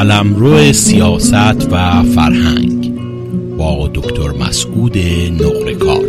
قلمرو 0.00 0.72
سیاست 0.72 1.72
و 1.72 2.02
فرهنگ 2.02 2.96
با 3.56 3.90
دکتر 3.94 4.30
مسعود 4.30 4.98
نقرکار. 5.42 6.04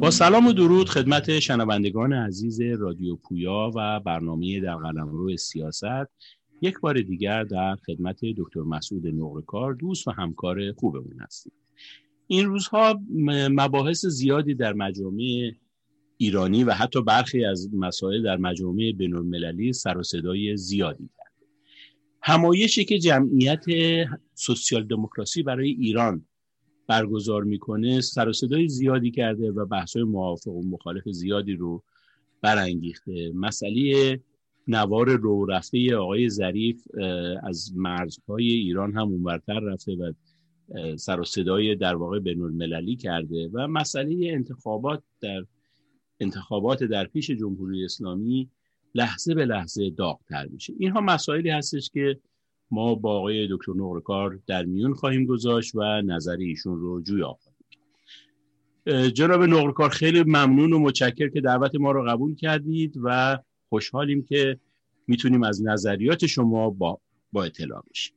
با 0.00 0.10
سلام 0.10 0.46
و 0.46 0.52
درود 0.52 0.88
خدمت 0.88 1.38
شنوندگان 1.38 2.12
عزیز 2.12 2.60
رادیو 2.60 3.16
پویا 3.16 3.70
و 3.76 4.00
برنامه 4.00 4.60
در 4.60 4.74
قلمرو 4.74 5.36
سیاست. 5.36 6.08
یک 6.62 6.80
بار 6.80 7.00
دیگر 7.00 7.44
در 7.44 7.76
خدمت 7.86 8.20
دکتر 8.36 8.60
مسعود 8.60 9.06
نقرکار 9.06 9.74
دوست 9.74 10.08
و 10.08 10.10
همکار 10.10 10.72
خوبمون 10.72 11.20
هستیم. 11.20 11.52
این 12.26 12.46
روزها 12.46 13.00
مباحث 13.50 14.06
زیادی 14.06 14.54
در 14.54 14.72
مجامع 14.72 15.52
ایرانی 16.16 16.64
و 16.64 16.72
حتی 16.72 17.02
برخی 17.02 17.44
از 17.44 17.74
مسائل 17.74 18.22
در 18.22 18.36
مجامع 18.36 18.92
بین 18.92 19.14
المللی 19.14 19.72
سر 19.72 19.98
و 19.98 20.02
صدای 20.02 20.56
زیادی 20.56 21.10
کرد. 21.16 21.32
همایشی 22.22 22.84
که 22.84 22.98
جمعیت 22.98 23.64
سوسیال 24.34 24.84
دموکراسی 24.84 25.42
برای 25.42 25.70
ایران 25.70 26.24
برگزار 26.86 27.44
می‌کنه 27.44 28.00
سر 28.00 28.28
و 28.28 28.32
صدای 28.32 28.68
زیادی 28.68 29.10
کرده 29.10 29.50
و 29.50 29.66
بحث‌های 29.66 30.04
موافق 30.04 30.52
و 30.52 30.68
مخالف 30.68 31.08
زیادی 31.08 31.52
رو 31.52 31.82
برانگیخته. 32.42 33.32
مسئله 33.34 34.20
نوار 34.68 35.16
رو 35.16 35.46
رفته 35.46 35.96
آقای 35.96 36.28
ظریف 36.28 36.82
از 37.42 37.72
مرزهای 37.76 38.48
ایران 38.48 38.92
هم 38.92 39.08
اونورتر 39.08 39.60
رفته 39.60 39.92
و 39.96 40.12
سر 40.96 41.20
و 41.20 41.24
صدای 41.24 41.74
در 41.74 41.94
واقع 41.94 42.18
بین 42.18 42.42
المللی 42.42 42.96
کرده 42.96 43.50
و 43.52 43.66
مسئله 43.66 44.16
انتخابات 44.22 45.02
در 45.20 45.44
انتخابات 46.20 46.84
در 46.84 47.04
پیش 47.04 47.30
جمهوری 47.30 47.84
اسلامی 47.84 48.50
لحظه 48.94 49.34
به 49.34 49.44
لحظه 49.44 49.90
داغتر 49.90 50.46
میشه. 50.46 50.72
اینها 50.78 51.00
مسائلی 51.00 51.50
هستش 51.50 51.90
که 51.90 52.20
ما 52.70 52.94
با 52.94 53.18
آقای 53.18 53.48
دکتر 53.50 53.72
نقرکار 53.76 54.38
در 54.46 54.64
میون 54.64 54.94
خواهیم 54.94 55.26
گذاشت 55.26 55.74
و 55.74 56.02
نظر 56.02 56.36
ایشون 56.36 56.78
رو 56.78 57.02
جویا 57.02 57.26
خواهیم 57.32 59.08
جناب 59.08 59.42
نقرکار 59.42 59.90
خیلی 59.90 60.22
ممنون 60.22 60.72
و 60.72 60.78
متشکر 60.78 61.28
که 61.28 61.40
دعوت 61.40 61.74
ما 61.74 61.92
رو 61.92 62.04
قبول 62.08 62.34
کردید 62.34 62.94
و 63.02 63.38
خوشحالیم 63.68 64.22
که 64.22 64.60
می‌تونیم 65.06 65.42
از 65.42 65.62
نظریات 65.62 66.26
شما 66.26 66.70
با, 66.70 67.00
با 67.32 67.44
اطلاع 67.44 67.84
بشیم. 67.90 68.14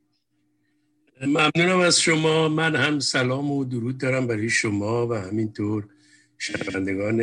ممنونم 1.21 1.80
از 1.80 2.02
شما. 2.02 2.49
من 2.49 2.75
هم 2.75 2.99
سلام 2.99 3.52
و 3.52 3.66
درود 3.66 3.97
دارم 3.97 4.27
برای 4.27 4.49
شما 4.49 5.08
و 5.08 5.13
همینطور 5.13 5.88
شنوندگان 6.38 7.17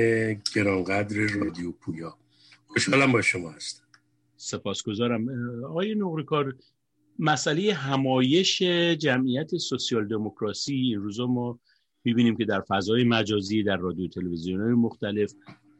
گرانقدر 0.54 1.16
رادیو 1.16 1.72
پویا. 1.72 2.18
خوشحالم 2.66 3.12
با 3.12 3.22
شما 3.22 3.50
هستم. 3.50 3.84
سپاسگزارم. 4.36 5.28
آقای 5.64 5.94
نقرکار 5.94 6.54
مسئله 7.18 7.74
همایش 7.74 8.62
جمعیت 8.98 9.56
سوسیال 9.56 10.08
دموکراسی 10.08 10.74
این 10.74 11.00
روزا 11.00 11.26
ما 11.26 11.60
می‌بینیم 12.04 12.36
که 12.36 12.44
در 12.44 12.60
فضای 12.60 13.04
مجازی 13.04 13.62
در 13.62 13.76
رادیو 13.76 14.08
تلویزیون 14.08 14.60
های 14.60 14.72
مختلف 14.72 15.32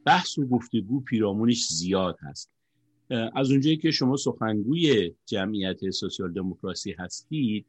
بحث 0.09 0.39
و 0.39 0.47
گفتگو 0.47 1.01
پیرامونش 1.01 1.69
زیاد 1.69 2.19
هست. 2.21 2.51
از 3.35 3.51
اونجایی 3.51 3.77
که 3.77 3.91
شما 3.91 4.17
سخنگوی 4.17 5.15
جمعیت 5.27 5.91
سوسیال 5.91 6.33
دموکراسی 6.33 6.95
هستید 6.99 7.67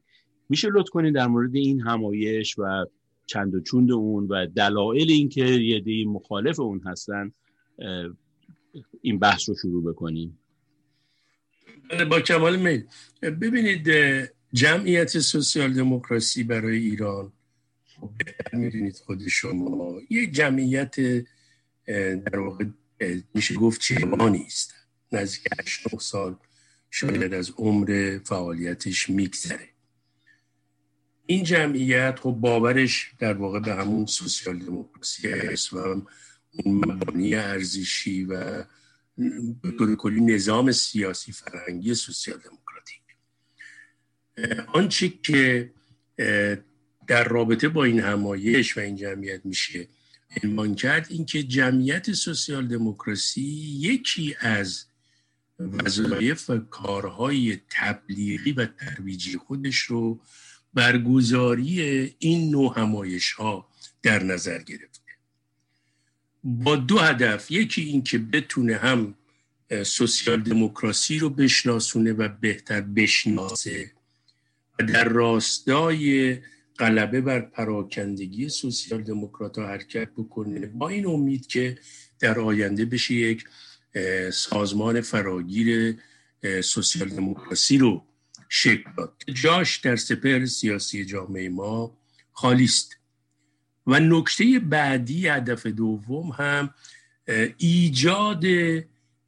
میشه 0.49 0.67
لطف 0.73 0.89
کنید 0.89 1.15
در 1.15 1.27
مورد 1.27 1.55
این 1.55 1.81
همایش 1.81 2.59
و 2.59 2.85
چند 3.25 3.55
و 3.55 3.61
چوند 3.61 3.91
اون 3.91 4.27
و 4.27 4.47
دلایل 4.47 5.11
اینکه 5.11 5.45
یه 5.45 5.79
دی 5.79 6.05
مخالف 6.05 6.59
اون 6.59 6.81
هستن 6.85 7.31
این 9.01 9.19
بحث 9.19 9.49
رو 9.49 9.55
شروع 9.55 9.93
بکنیم. 9.93 10.39
با 12.09 12.21
کمال 12.21 12.59
میل. 12.59 12.83
ببینید 13.21 13.89
جمعیت 14.53 15.19
سوسیال 15.19 15.73
دموکراسی 15.73 16.43
برای 16.43 16.77
ایران 16.77 17.31
می‌دونید 18.53 18.95
خود 18.95 19.27
شما 19.27 20.01
یه 20.09 20.27
جمعیت 20.27 20.95
در 22.25 22.39
واقع 22.39 22.65
میشه 23.33 23.55
گفت 23.55 23.81
جوانی 23.81 24.43
است 24.45 24.73
نزدیک 25.11 25.43
8 25.59 25.99
سال 25.99 26.35
شاید 26.91 27.33
از 27.33 27.51
عمر 27.57 28.19
فعالیتش 28.25 29.09
میگذره. 29.09 29.69
این 31.25 31.43
جمعیت 31.43 32.19
خب 32.19 32.31
باورش 32.31 33.11
در 33.19 33.33
واقع 33.33 33.59
به 33.59 33.73
همون 33.75 34.05
سوسیال 34.05 34.59
دموکراسی 34.59 35.27
است 35.27 35.73
و 35.73 35.77
اون 35.77 36.05
مبانی 36.65 37.35
ارزشی 37.35 38.23
و 38.23 38.63
به 39.61 39.95
کلی 39.97 40.21
نظام 40.21 40.71
سیاسی 40.71 41.31
فرهنگی 41.31 41.93
سوسیال 41.93 42.37
دموکراتیک. 42.37 43.01
آنچه 44.73 45.09
که 45.09 45.71
در 47.07 47.23
رابطه 47.23 47.69
با 47.69 47.83
این 47.83 47.99
همایش 47.99 48.77
و 48.77 48.79
این 48.79 48.95
جمعیت 48.95 49.45
میشه 49.45 49.87
عنوان 50.43 50.75
کرد 50.75 51.07
اینکه 51.09 51.43
جمعیت 51.43 52.13
سوسیال 52.13 52.67
دموکراسی 52.67 53.41
یکی 53.79 54.35
از 54.39 54.85
وظایف 55.59 56.49
و 56.49 56.57
کارهای 56.57 57.59
تبلیغی 57.69 58.51
و 58.51 58.65
ترویجی 58.65 59.37
خودش 59.37 59.77
رو 59.77 60.21
برگزاری 60.73 61.81
این 62.19 62.51
نوع 62.51 62.79
همایش 62.79 63.31
ها 63.31 63.69
در 64.01 64.23
نظر 64.23 64.63
گرفته. 64.63 64.99
با 66.43 66.75
دو 66.75 66.99
هدف 66.99 67.51
یکی 67.51 67.81
این 67.81 68.03
که 68.03 68.17
بتونه 68.17 68.75
هم 68.75 69.15
سوسیال 69.83 70.41
دموکراسی 70.41 71.19
رو 71.19 71.29
بشناسونه 71.29 72.13
و 72.13 72.27
بهتر 72.41 72.81
بشناسه 72.81 73.91
و 74.79 74.83
در 74.83 75.03
راستای 75.03 76.37
غلبه 76.79 77.21
بر 77.21 77.39
پراکندگی 77.39 78.49
سوسیال 78.49 79.03
دموکرات 79.03 79.57
ها 79.57 79.67
حرکت 79.67 80.09
بکنه. 80.17 80.67
با 80.67 80.89
این 80.89 81.07
امید 81.07 81.47
که 81.47 81.77
در 82.19 82.39
آینده 82.39 82.85
بشه 82.85 83.13
یک 83.13 83.43
سازمان 84.33 85.01
فراگیر 85.01 85.97
سوسیال 86.63 87.09
دموکراسی 87.09 87.77
رو 87.77 88.05
شکل 88.49 88.89
داد. 88.97 89.23
جاش 89.33 89.77
در 89.77 89.95
سپر 89.95 90.45
سیاسی 90.45 91.05
جامعه 91.05 91.49
ما 91.49 91.97
خالی 92.31 92.63
است. 92.63 92.95
و 93.87 93.99
نکته 93.99 94.59
بعدی 94.59 95.27
هدف 95.27 95.65
دوم 95.65 96.29
هم 96.29 96.73
ایجاد 97.57 98.45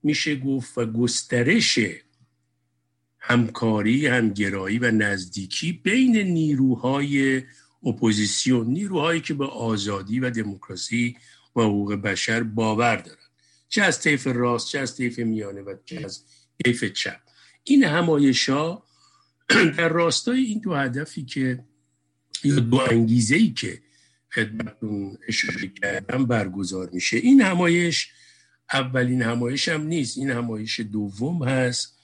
میشه 0.04 0.36
گفت 0.36 0.78
و 0.78 0.86
گسترش 0.86 1.80
همکاری 3.22 4.08
همگرایی 4.08 4.80
و 4.80 4.92
نزدیکی 4.92 5.72
بین 5.72 6.18
نیروهای 6.18 7.44
اپوزیسیون 7.84 8.68
نیروهایی 8.68 9.22
که 9.22 9.34
به 9.34 9.46
آزادی 9.46 10.20
و 10.20 10.30
دموکراسی 10.30 11.18
و 11.56 11.62
حقوق 11.62 11.94
بشر 11.94 12.44
باور 12.44 12.96
دارن. 12.96 13.18
چه 13.70 13.84
از 13.84 14.02
طیف 14.02 14.28
راست 14.28 14.68
چه 14.68 14.80
از 14.80 14.96
طیف 14.96 15.20
میانه 15.20 15.62
و 15.62 15.76
چه 15.86 16.02
از 16.06 16.24
طیف 16.64 16.84
چپ. 16.84 17.20
این 17.64 17.84
همایش 17.84 18.50
ها 18.50 18.84
در 19.78 19.90
راستای 19.90 20.40
این 20.40 20.60
دو 20.60 20.74
هدفی 20.74 21.26
که 21.26 21.64
یا 22.44 22.56
دو 22.56 22.78
انگیزه 22.78 23.36
ای 23.36 23.50
که 23.50 23.82
خدمتون 24.34 25.18
اشاره 25.28 25.68
کردم 25.68 26.26
برگزار 26.26 26.90
میشه. 26.94 27.18
این 27.18 27.42
همایش 27.42 28.12
اولین 28.74 29.22
همایش 29.22 29.70
هم 29.70 29.82
نیست. 29.82 30.18
این 30.18 30.30
همایش 30.30 30.80
دوم 30.80 31.44
هست. 31.44 32.01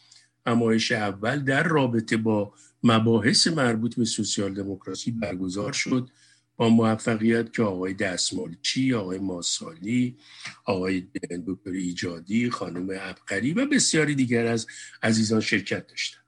همایش 0.48 0.92
اول 0.92 1.40
در 1.40 1.64
رابطه 1.64 2.18
با 2.18 2.54
مباحث 2.84 3.48
مربوط 3.48 3.96
به 3.96 4.06
سوسیال 4.06 4.54
دموکراسی 4.54 5.12
برگزار 5.12 5.74
شد 5.74 6.10
با 6.58 6.70
موفقیت 6.70 7.54
که 7.54 7.64
آقای 7.64 7.94
دستمالچی، 7.94 8.94
آقای 8.94 9.20
ماسالی، 9.20 10.18
آقای 10.66 11.08
دکتر 11.48 11.72
ایجادی، 11.72 12.50
خانم 12.50 12.88
ابقری 13.02 13.54
و 13.54 13.66
بسیاری 13.66 14.16
دیگر 14.16 14.46
از 14.46 14.68
عزیزان 15.04 15.42
شرکت 15.42 15.88
داشتن 15.88 16.20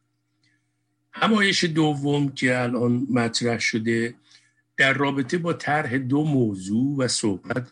همایش 1.11 1.63
دوم 1.63 2.29
که 2.29 2.61
الان 2.61 3.07
مطرح 3.09 3.59
شده 3.59 4.15
در 4.77 4.93
رابطه 4.93 5.37
با 5.37 5.53
طرح 5.53 5.97
دو 5.97 6.23
موضوع 6.23 6.97
و 6.97 7.07
صحبت 7.07 7.71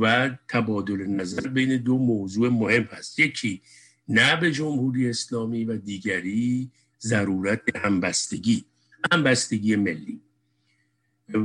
و 0.00 0.30
تبادل 0.48 1.06
نظر 1.06 1.48
بین 1.48 1.76
دو 1.76 1.98
موضوع 1.98 2.48
مهم 2.48 2.82
هست. 2.82 3.18
یکی 3.18 3.62
به 4.08 4.52
جمهوری 4.52 5.10
اسلامی 5.10 5.64
و 5.64 5.76
دیگری 5.76 6.70
ضرورت 7.00 7.76
همبستگی 7.76 8.64
همبستگی 9.12 9.76
ملی. 9.76 10.20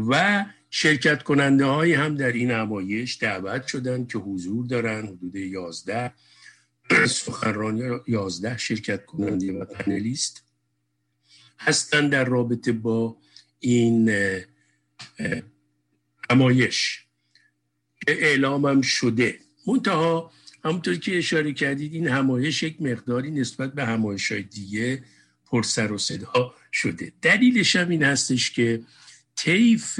و 0.10 0.46
شرکت 0.70 1.24
کننده 1.24 1.66
های 1.66 1.94
هم 1.94 2.16
در 2.16 2.32
این 2.32 2.52
همایش 2.52 3.18
دعوت 3.22 3.68
شدن 3.68 4.06
که 4.06 4.18
حضور 4.18 4.66
دارن 4.66 5.08
حدود 5.08 5.36
11 5.36 6.14
سخنرانی 7.08 8.00
11 8.08 8.58
شرکت 8.58 9.06
کننده 9.06 9.60
و 9.60 9.66
پنلیست 9.66 10.44
هستن 11.60 12.10
در 12.10 12.26
رابطه 12.26 12.72
با 12.72 13.18
این 13.60 14.12
همایش 16.30 17.06
که 18.06 18.26
اعلامم 18.26 18.82
شده. 18.82 19.40
منتها 19.68 20.32
همونطور 20.64 20.96
که 20.96 21.18
اشاره 21.18 21.54
کردید 21.54 21.94
این 21.94 22.08
همایش 22.08 22.64
یک 22.64 22.82
مقداری 22.82 23.32
نسبت 23.32 23.74
به 23.74 23.86
همایش 23.86 24.32
های 24.32 24.44
دیگه 24.44 25.04
پرسر 25.46 25.92
و 25.92 25.98
صدا 25.98 26.54
شده. 26.72 27.14
دلیلش 27.22 27.76
هم 27.76 27.90
این 27.90 28.04
هستش 28.04 28.52
که 28.52 28.82
طیف 29.36 30.00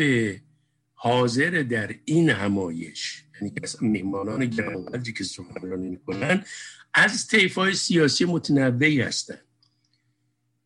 حاضر 0.94 1.66
در 1.70 1.96
این 2.06 2.30
همایش 2.30 3.24
یعنی 3.36 3.54
میهمانان 3.82 4.46
گرانقدری 4.46 5.14
که 5.14 5.24
سخنرانی 5.24 5.90
می‌کنن 5.90 6.46
از 6.94 7.28
طیف 7.28 7.56
های 7.56 7.74
سیاسی 7.74 8.26
متنوعی 8.26 9.02
هستند 9.02 9.42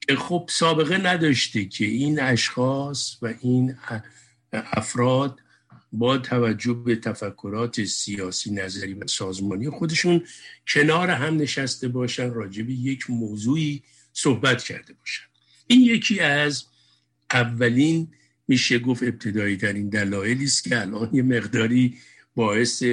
که 0.08 0.16
خب 0.16 0.50
سابقه 0.50 0.98
نداشته 0.98 1.66
که 1.66 1.86
این 1.86 2.20
اشخاص 2.20 3.18
و 3.22 3.34
این 3.42 3.76
افراد 4.54 5.40
با 5.94 6.18
توجه 6.18 6.74
به 6.74 6.96
تفکرات 6.96 7.84
سیاسی 7.84 8.52
نظری 8.52 8.94
و 8.94 9.08
سازمانی 9.08 9.70
خودشون 9.70 10.22
کنار 10.68 11.10
هم 11.10 11.38
نشسته 11.38 11.88
باشن 11.88 12.34
راجع 12.34 12.64
به 12.64 12.74
یک 12.74 13.10
موضوعی 13.10 13.84
صحبت 14.14 14.64
کرده 14.64 14.94
باشن. 14.94 15.24
این 15.68 15.82
یکی 15.82 16.20
از 16.20 16.64
اولین 17.32 18.08
میشه 18.48 18.80
گفت 18.80 19.04
ابتدایی 19.04 19.58
ترین 19.58 19.90
دلایلی 19.90 20.44
است 20.44 20.64
که 20.64 20.82
الان 20.82 21.10
یه 21.14 21.24
مقداری 21.24 21.98
باعث 22.36 22.84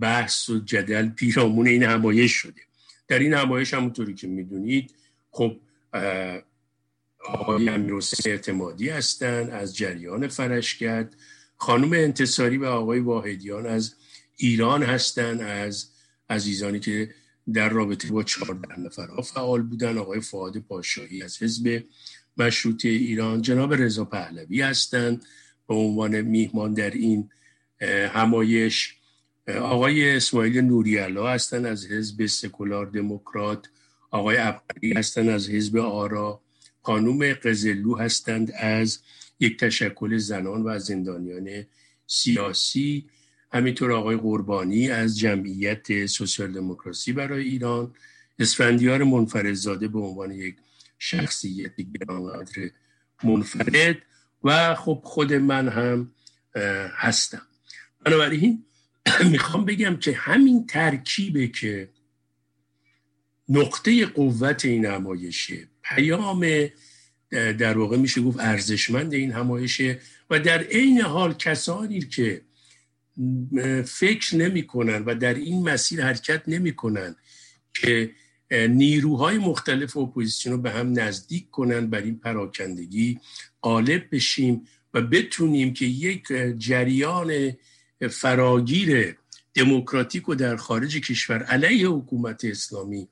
بحث 0.00 0.48
و 0.48 0.58
جدل 0.58 1.08
پیرامون 1.08 1.66
این 1.66 1.82
همایش 1.82 2.32
شده. 2.32 2.62
در 3.08 3.18
این 3.18 3.34
همایش 3.34 3.74
همونطوری 3.74 4.14
که 4.14 4.26
می‌دونید 4.26 4.94
خب 5.30 5.56
آقای 7.24 7.68
امیرحسین 7.68 8.32
اعتمادی 8.32 8.88
هستند 8.88 9.50
از 9.50 9.76
جریان 9.76 10.28
فرشگرد 10.28 11.16
خانم 11.56 11.92
انتصاری 11.92 12.56
و 12.56 12.64
آقای 12.64 12.98
واحدیان 12.98 13.66
از 13.66 13.94
ایران 14.36 14.82
هستند 14.82 15.40
از 15.40 15.86
عزیزانی 16.30 16.80
که 16.80 17.14
در 17.52 17.68
رابطه 17.68 18.12
با 18.12 18.22
چهارده 18.22 18.80
نفر 18.80 19.22
فعال 19.22 19.62
بودن. 19.62 19.98
آقای 19.98 20.20
فعاد 20.20 20.58
پاشایی 20.58 21.22
از 21.22 21.42
حزب 21.42 21.84
مشروطه 22.36 22.88
ایران 22.88 23.42
جناب 23.42 23.74
رضا 23.74 24.04
پهلوی 24.04 24.62
هستند 24.62 25.24
به 25.68 25.74
عنوان 25.74 26.20
میهمان 26.20 26.74
در 26.74 26.90
این 26.90 27.30
همایش 28.08 28.94
آقای 29.48 30.16
اسماعیل 30.16 30.60
نوریالا 30.60 31.28
هستند 31.28 31.66
از 31.66 31.86
حزب 31.86 32.26
سکولار 32.26 32.86
دموکرات. 32.86 33.68
آقای 34.10 34.36
ابقری 34.36 34.92
هستند 34.92 35.28
از 35.28 35.50
حزب 35.50 35.76
آرا. 35.76 36.40
خانوم 36.82 37.32
قزلو 37.32 37.98
هستند 37.98 38.52
از 38.52 38.98
یک 39.40 39.58
تشکل 39.58 40.16
زنان 40.16 40.62
و 40.62 40.78
زندانیان 40.78 41.64
سیاسی 42.06 43.06
همینطور 43.52 43.92
آقای 43.92 44.16
قربانی 44.16 44.90
از 44.90 45.18
جمعیت 45.18 46.06
سوسیال 46.06 46.52
دموکراسی 46.52 47.12
برای 47.12 47.44
ایران 47.44 47.94
اسفندیار 48.38 49.04
منفردزاده 49.04 49.88
به 49.88 49.98
عنوان 49.98 50.32
یک 50.32 50.56
شخصیت 50.98 51.72
گرانقدر 51.80 52.70
منفرد 53.24 53.96
و 54.44 54.74
خب 54.74 55.00
خود 55.04 55.32
من 55.32 55.68
هم 55.68 56.10
هستم. 56.96 57.42
بنابراین 58.04 58.64
می‌خوام 59.32 59.64
بگم 59.64 59.96
که 59.96 60.12
همین 60.12 60.66
ترکیبه 60.66 61.46
که 61.46 61.88
نقطه 63.48 64.06
قوت 64.06 64.64
این 64.64 64.86
همایشه 64.86 65.68
پیام 65.82 66.46
در 67.30 67.78
واقع 67.78 67.96
میشه 67.96 68.20
گفت 68.20 68.40
ارزشمند 68.40 69.14
این 69.14 69.32
همایشه 69.32 69.98
و 70.30 70.40
در 70.40 70.62
عین 70.62 71.00
حال 71.00 71.34
کسانی 71.34 72.00
که 72.00 72.42
فکر 73.84 74.36
نمی‌کنن 74.36 75.04
و 75.04 75.14
در 75.14 75.34
این 75.34 75.68
مسیر 75.68 76.04
حرکت 76.04 76.42
نمی‌کنن 76.48 77.16
که 77.74 78.10
نیروهای 78.68 79.38
مختلف 79.38 79.96
اپوزیسیون 79.96 80.54
رو 80.54 80.62
به 80.62 80.70
هم 80.70 80.98
نزدیک 80.98 81.50
کنن 81.50 81.86
بر 81.86 82.02
این 82.02 82.18
پراکندگی 82.18 83.20
غالب 83.62 84.02
بشیم 84.12 84.66
و 84.94 85.00
بتونیم 85.00 85.72
که 85.72 85.84
یک 85.84 86.22
جریان 86.58 87.52
فراگیر 88.10 89.16
دموکراتیک 89.54 90.22
رو 90.22 90.34
در 90.34 90.56
خارج 90.56 90.96
کشور 90.96 91.42
علیه 91.42 91.88
حکومت 91.88 92.44
اسلامی 92.44 93.08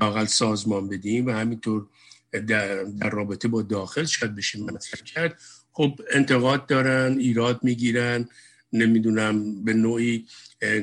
لاقل 0.00 0.24
سازمان 0.24 0.88
بدیم 0.88 1.26
و 1.26 1.30
همینطور 1.30 1.86
در, 2.32 2.84
در 2.84 3.10
رابطه 3.10 3.48
با 3.48 3.62
داخل 3.62 4.04
شاید 4.04 4.34
بشیم 4.34 4.64
مطرح 4.64 5.00
کرد. 5.00 5.40
خب 5.72 6.00
انتقاد 6.10 6.66
دارن 6.66 7.18
ایراد 7.18 7.60
می‌گیرن 7.62 8.28
نمی‌دونم 8.72 9.64
به 9.64 9.74
نوعی 9.74 10.26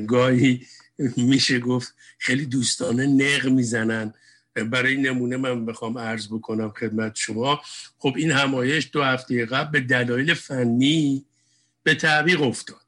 گاهی 0.07 0.65
میشه 1.17 1.59
گفت 1.59 1.95
خیلی 2.17 2.45
دوستانه 2.45 3.05
نق 3.05 3.45
می‌زنن. 3.47 4.13
برای 4.71 4.97
نمونه 4.97 5.37
من 5.37 5.65
بخوام 5.65 5.97
عرض 5.97 6.27
بکنم 6.27 6.69
خدمت 6.69 7.15
شما. 7.15 7.61
خب 7.97 8.13
این 8.17 8.31
همایش 8.31 8.89
دو 8.91 9.03
هفته 9.03 9.45
قبل 9.45 9.71
به 9.71 9.79
دلایل 9.79 10.33
فنی 10.33 11.25
به 11.83 11.95
تعویق 11.95 12.41
افتاد. 12.41 12.81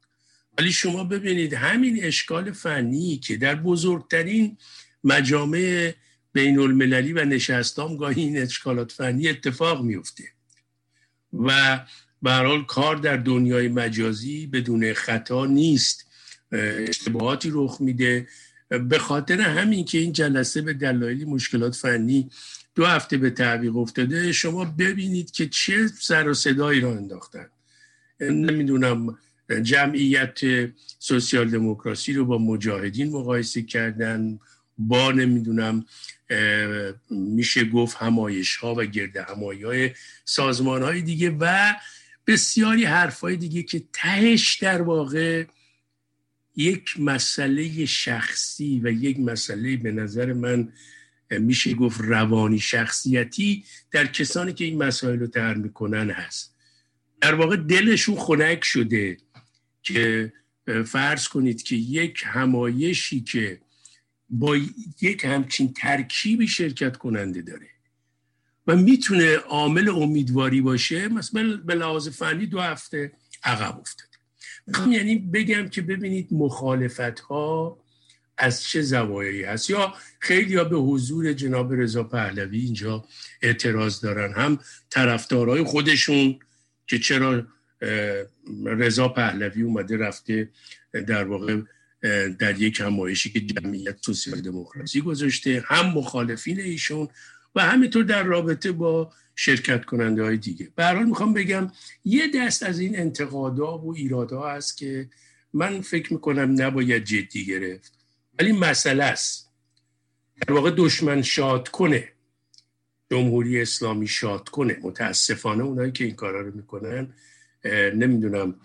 ولی 0.58 0.72
شما 0.72 1.04
ببینید 1.04 1.54
همین 1.54 2.04
اشکال 2.04 2.52
فنی 2.52 3.18
که 3.18 3.38
در 3.38 3.56
بزرگترین 3.56 4.58
مجامع 5.04 5.94
بین 6.34 6.60
المللی 6.60 7.14
و 7.14 7.26
نشستام 7.26 7.98
گاهی 7.98 8.22
این 8.22 8.38
اشکالات 8.38 8.92
فنی 8.92 9.28
اتفاق 9.28 9.84
میفته 9.84 10.24
و 11.34 11.80
به 12.22 12.66
کار 12.68 12.96
در 12.96 13.18
دنیای 13.18 13.68
مجازی 13.68 14.48
بدون 14.48 14.94
خطا 14.94 15.46
نیست. 15.46 16.06
اشتباهاتی 16.52 17.52
رخ 17.54 17.78
میده. 17.82 18.28
به 18.90 19.00
خاطر 19.00 19.42
همین 19.42 19.86
که 19.86 19.98
این 19.98 20.12
جلسه 20.12 20.62
به 20.62 20.74
دلایلی 20.74 21.26
مشکلات 21.26 21.76
فنی 21.76 22.30
دو 22.76 22.86
هفته 22.86 23.18
به 23.18 23.30
تعویق 23.30 23.78
افتاده 23.78 24.32
شما 24.32 24.66
ببینید 24.66 25.32
که 25.32 25.48
چه 25.48 25.88
سر 25.88 26.28
و 26.28 26.34
صدایی 26.34 26.80
را 26.82 26.92
انداختن. 26.92 27.48
نمی‌دونم 28.20 29.18
جمعیت 29.62 30.40
سوسیال 31.00 31.50
دموکراسی 31.50 32.14
رو 32.14 32.26
با 32.26 32.38
مجاهدین 32.38 33.12
مقایسه 33.12 33.62
کردن 33.62 34.40
با 34.80 35.12
نمی‌دونم 35.12 35.86
میشه 37.10 37.66
گفت 37.66 37.98
همایش 37.98 38.56
ها 38.56 38.76
و 38.78 38.86
گرد 38.86 39.18
همایی 39.18 39.64
های 39.64 39.92
سازمان 40.26 40.84
های 40.84 41.02
دیگه 41.02 41.30
و 41.40 41.74
بسیاری 42.28 42.86
حرف 42.86 43.20
های 43.20 43.36
دیگه 43.36 43.64
که 43.64 43.84
تهش 43.94 44.56
در 44.56 44.82
واقع 44.82 45.46
یک 46.56 47.00
مسئله 47.00 47.86
شخصی 47.86 48.82
و 48.84 48.92
یک 48.92 49.20
مسئله 49.20 49.78
به 49.78 49.92
نظر 49.92 50.34
من 50.34 50.74
میشه 51.32 51.74
گفت 51.74 52.02
روانی 52.02 52.60
شخصیتی 52.60 53.66
در 53.92 54.06
کسانی 54.06 54.54
که 54.54 54.66
این 54.66 54.84
مسائل 54.84 55.20
رو 55.20 55.28
تر 55.28 55.54
می‌کنن 55.54 56.10
هست. 56.10 56.56
در 57.22 57.36
واقع 57.36 57.56
دلشون 57.56 58.16
خنک 58.16 58.64
شده 58.64 59.18
که 59.84 60.34
فرض 60.86 61.28
کنید 61.28 61.64
که 61.64 61.76
یک 61.76 62.24
همایشی 62.26 63.22
که 63.22 63.60
با 64.30 64.58
یک 65.02 65.26
همچین 65.26 65.74
ترکیبی 65.74 66.48
شرکت 66.48 66.98
کننده 66.98 67.42
داره. 67.42 67.68
و 68.68 68.76
می‌تونه 68.76 69.36
عامل 69.36 69.90
امیدواری 69.90 70.62
باشه 70.62 71.08
مثلا 71.08 71.58
به 71.66 71.76
لحاظ 71.76 72.10
فنی 72.10 72.46
دو 72.46 72.60
هفته 72.60 73.12
عقب 73.44 73.80
افتاده. 73.80 74.10
می‌خوام 74.68 74.92
یعنی 74.92 75.16
بگم 75.16 75.70
که 75.70 75.82
ببینید 75.82 76.28
مخالفت 76.32 77.20
ها 77.20 77.80
از 78.38 78.64
چه 78.64 78.82
زوایایی 78.82 79.44
هست. 79.44 79.70
یا 79.70 79.94
خیلی 80.20 80.56
ها 80.56 80.64
به 80.64 80.78
حضور 80.78 81.34
جناب 81.34 81.74
رضا 81.74 82.04
پهلوی 82.04 82.60
اینجا 82.60 83.06
اعتراض 83.42 84.02
دارن. 84.02 84.34
هم 84.34 84.60
طرفدارای 84.90 85.64
خودشون 85.64 86.40
که 86.88 87.00
چرا 87.00 87.48
رضا 88.66 89.08
پهلوی 89.08 89.62
اومده 89.62 89.98
رفته 89.98 90.50
در 91.08 91.24
واقع 91.24 91.62
در 92.40 92.62
یک 92.62 92.80
همایشی 92.80 93.30
که 93.30 93.40
جمعیت 93.40 93.98
سوسیال 94.02 94.42
دموکراسی 94.42 95.02
گذاشته 95.02 95.64
هم 95.66 95.86
مخالفین 95.86 96.60
ایشون 96.60 97.08
و 97.56 97.62
همینطور 97.62 98.04
در 98.04 98.24
رابطه 98.24 98.72
با 98.72 99.14
شرکت 99.36 99.86
کننده 99.86 100.24
های 100.24 100.38
دیگه. 100.38 100.72
به 100.76 100.86
حال 100.86 101.06
می‌خوام 101.06 101.34
بگم 101.34 101.72
یه 102.06 102.28
دست 102.36 102.64
از 102.64 102.80
این 102.80 103.00
انتقادا 103.00 103.78
و 103.78 103.96
ایرادا 103.96 104.50
هست 104.50 104.78
که 104.78 105.10
من 105.54 105.82
فکر 105.82 106.14
می‌کنم 106.14 106.62
نباید 106.62 107.04
جدی 107.04 107.46
گرفت. 107.46 107.94
ولی 108.40 108.52
مسئله 108.52 109.04
است. 109.04 109.50
در 110.48 110.54
واقع 110.54 110.72
دشمن 110.78 111.22
شاد 111.22 111.68
کنه. 111.68 112.10
جمهوری 113.12 113.62
اسلامی 113.62 114.08
شاد 114.08 114.50
کنه. 114.50 114.78
متاسفانه 114.82 115.64
اونایی 115.64 115.92
که 115.92 116.04
این 116.04 116.16
کارا 116.16 116.42
رو 116.42 116.56
می‌کنن 116.56 117.14
نمی‌دونم. 117.96 118.56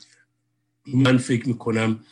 من 0.86 1.18
فکر 1.18 1.48
می‌کنم 1.48 2.04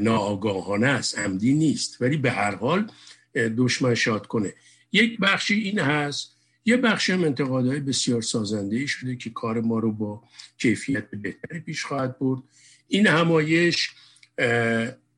ناآگاهانه 0.00 0.86
است. 0.86 1.18
عمدی 1.18 1.54
نیست. 1.54 2.02
ولی 2.02 2.16
به 2.16 2.30
هر 2.30 2.54
حال 2.54 2.90
دشمن 3.34 3.94
شاد 3.94 4.26
کنه. 4.26 4.54
یک 4.92 5.18
بخشی 5.20 5.54
این 5.54 5.78
هست. 5.78 6.36
یه 6.64 6.76
بخش 6.76 7.10
هم 7.10 7.24
انتقادهای 7.24 7.80
بسیار 7.80 8.22
سازنده 8.22 8.86
شده 8.86 9.16
که 9.16 9.30
کار 9.30 9.60
ما 9.60 9.78
رو 9.78 9.92
با 9.92 10.22
کیفیت 10.58 11.10
بهتری 11.10 11.60
پیش 11.60 11.84
خواهد 11.84 12.18
برد. 12.18 12.42
این 12.88 13.06
همایش 13.06 13.90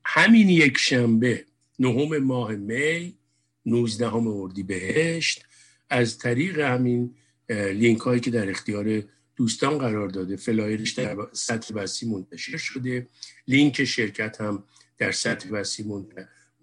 همین 0.03 0.49
یک 0.49 0.77
شنبه 0.77 1.45
نهم 1.79 2.17
ماه 2.17 2.51
می 2.51 3.13
19 3.65 4.13
اردی 4.15 4.63
بهشت 4.63 5.45
از 5.89 6.17
طریق 6.17 6.59
همین 6.59 7.15
لینک 7.49 7.99
هایی 7.99 8.19
که 8.19 8.31
در 8.31 8.49
اختیار 8.49 9.03
دوستان 9.35 9.77
قرار 9.77 10.09
داده 10.09 10.35
فلایرش 10.35 10.91
در 10.91 11.17
سطح 11.31 11.73
وسیع 11.73 12.09
منتشر 12.09 12.57
شده 12.57 13.07
لینک 13.47 13.83
شرکت 13.83 14.41
هم 14.41 14.63
در 14.97 15.11
سطح 15.11 15.49
وسیع 15.51 15.85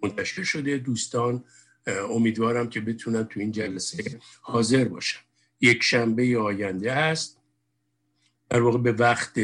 منتشر 0.03 0.43
شده. 0.43 0.79
دوستان 0.79 1.45
امیدوارم 1.87 2.69
که 2.69 2.81
بتونن 2.81 3.25
تو 3.25 3.41
این 3.41 3.53
جلسه 3.53 4.21
حاضر 4.41 4.85
باشن. 4.85 5.21
یک 5.61 5.83
شنبه 5.83 6.39
آینده 6.39 6.93
هست 6.93 7.37
در 8.51 8.61
واقع 8.61 8.79
به 8.79 8.93
وقت 8.93 9.41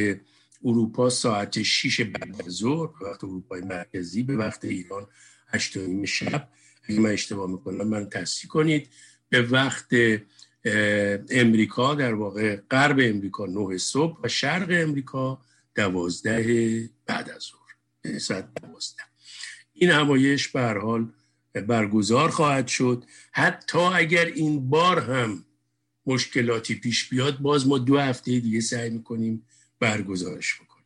اروپا 0.65 1.11
ساعت 1.11 1.63
6 1.63 2.01
بعد 2.01 2.43
از 2.47 2.53
ظهر 2.53 2.87
به 3.01 3.07
وقت 3.11 3.25
اروپای 3.25 3.61
مرکزی 3.61 4.23
به 4.23 4.37
وقت 4.37 4.65
ایران 4.65 5.07
8 5.49 5.77
نیم 5.77 6.05
شب. 6.05 6.49
اگه 6.83 7.01
من 7.01 7.11
اشتباه 7.11 7.51
می‌کنم 7.51 7.89
من 7.89 8.09
تصحیح 8.09 8.51
کنید. 8.51 8.89
به 9.29 9.43
وقت 9.43 9.89
امریکا 11.31 11.95
در 11.95 12.15
واقع 12.15 12.57
غرب 12.57 12.99
امریکا 13.03 13.47
9 13.47 13.79
صبح 13.79 14.19
و 14.23 14.29
شرق 14.29 14.69
امریکا 14.71 15.41
دوازده 15.75 16.91
بعد 17.07 17.31
از 17.31 17.43
ظهر. 17.43 18.19
ساعت 18.19 18.49
دوازده. 18.63 19.03
این 19.73 19.91
همایش 19.91 20.49
به 20.49 20.61
حال 20.61 21.09
برگزار 21.55 22.31
خواهد 22.31 22.67
شد. 22.67 23.05
حتی 23.33 23.79
اگر 23.79 24.25
این 24.25 24.71
بار 24.71 25.01
هم 25.01 25.45
مشکلاتی 26.07 26.75
پیش 26.75 27.09
بیاد 27.09 27.39
باز 27.39 27.67
ما 27.67 27.79
دو 27.79 27.99
هفته 27.99 28.41
دیگه 28.41 28.61
سعی 28.61 28.91
می‌کنیم 28.91 29.47
برگزارش 29.81 30.55
بکنیم. 30.55 30.85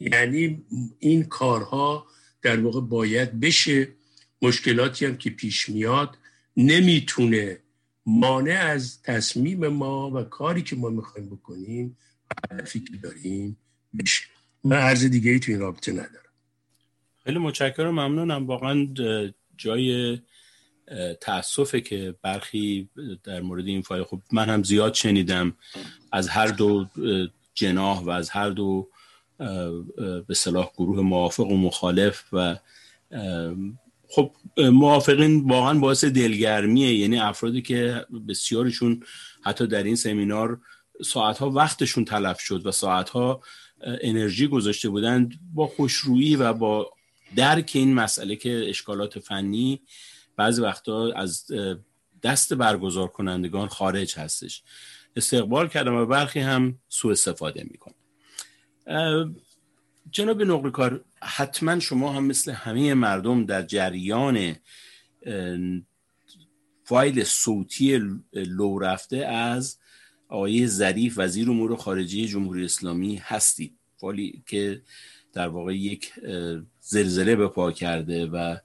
یعنی 0.00 0.64
این 0.98 1.24
کارها 1.24 2.06
در 2.42 2.60
واقع 2.60 2.80
باید 2.80 3.40
بشه. 3.40 3.88
مشکلاتی 4.42 5.06
هم 5.06 5.16
که 5.16 5.30
پیش 5.30 5.68
میاد 5.68 6.18
نمی‌تونه 6.56 7.61
مانع 8.06 8.60
از 8.64 9.02
تصمیم 9.02 9.68
ما 9.68 10.10
و 10.10 10.22
کاری 10.22 10.62
که 10.62 10.76
ما 10.76 10.88
می‌خوایم 10.88 11.28
بکنیم 11.28 11.96
هدفی 12.50 12.80
که 12.80 12.96
داریم 13.02 13.56
بشه 13.98 14.24
من 14.64 14.76
عرض 14.76 15.04
دیگه 15.04 15.30
ای 15.30 15.38
تو 15.38 15.52
این 15.52 15.60
رابطه 15.60 15.92
ندارم. 15.92 16.32
خیلی 17.24 17.38
متشکرم 17.38 17.90
ممنونم. 17.90 18.46
واقعا 18.46 18.88
جای 19.56 20.18
تاسفه 21.20 21.80
که 21.80 22.14
برخی 22.22 22.88
در 23.24 23.40
مورد 23.40 23.66
این 23.66 23.82
فایل 23.82 24.04
خب 24.04 24.20
من 24.32 24.48
هم 24.48 24.62
زیاد 24.62 24.94
شنیدم. 24.94 25.56
از 26.12 26.28
هر 26.28 26.46
دو 26.46 26.86
جناح 27.54 28.00
و 28.00 28.10
از 28.10 28.30
هر 28.30 28.50
دو 28.50 28.88
به 30.28 30.34
صلاح 30.34 30.70
گروه 30.76 31.00
موافق 31.00 31.46
و 31.46 31.56
مخالف 31.56 32.24
و 32.32 32.56
خب 34.14 34.36
موافقین 34.58 35.48
واقعا 35.48 35.78
باعث 35.78 36.04
دلگرمیه. 36.04 36.94
یعنی 36.94 37.18
افرادی 37.18 37.62
که 37.62 38.06
بسیارشون 38.28 39.02
حتی 39.44 39.66
در 39.66 39.82
این 39.82 39.96
سمینار 39.96 40.60
ساعتها 41.04 41.50
وقتشون 41.50 42.04
تلف 42.04 42.40
شد 42.40 42.66
و 42.66 42.72
ساعتها 42.72 43.40
انرژی 43.80 44.46
گذاشته 44.46 44.88
بودند 44.88 45.40
با 45.54 45.66
خوشرویی 45.66 46.36
و 46.36 46.52
با 46.52 46.90
درک 47.36 47.70
این 47.74 47.94
مسئله 47.94 48.36
که 48.36 48.64
اشکالات 48.68 49.18
فنی 49.18 49.82
بعضی 50.36 50.62
وقتا 50.62 51.12
از 51.12 51.46
دست 52.22 52.54
برگزار 52.54 53.08
کنندگان 53.08 53.68
خارج 53.68 54.18
هستش. 54.18 54.62
استقبال 55.16 55.68
کردم 55.68 55.94
و 55.94 56.06
برخی 56.06 56.40
هم 56.40 56.78
سوء 56.88 57.12
استفاده 57.12 57.66
می‌کنن. 57.70 57.94
جناب 60.10 60.42
نقل 60.42 60.70
کار 60.70 61.04
حتما 61.22 61.80
شما 61.80 62.12
هم 62.12 62.24
مثل 62.24 62.52
همه 62.52 62.94
مردم 62.94 63.44
در 63.44 63.62
جریان 63.62 64.56
فایل 66.84 67.24
صوتی 67.24 68.00
لو 68.32 68.78
رفته 68.78 69.16
از 69.16 69.78
آقای 70.28 70.66
ظریف 70.66 71.14
وزیر 71.16 71.50
امور 71.50 71.76
خارجه 71.76 72.26
جمهوری 72.26 72.64
اسلامی 72.64 73.16
هستید. 73.16 73.78
فایلی 73.96 74.42
که 74.46 74.82
در 75.32 75.48
واقع 75.48 75.76
یک 75.76 76.12
زلزله 76.80 77.36
به 77.36 77.48
پا 77.48 77.72
کرده 77.72 78.26
و 78.26 78.56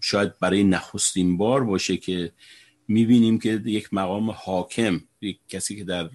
شاید 0.00 0.38
برای 0.38 0.64
نخستین 0.64 1.36
بار 1.36 1.64
باشه 1.64 1.96
که 1.96 2.32
می‌بینیم 2.88 3.38
که 3.38 3.62
یک 3.64 3.94
مقام 3.94 4.30
حاکم 4.30 5.00
یک 5.20 5.38
کسی 5.48 5.76
که 5.76 5.84
در, 5.84 6.10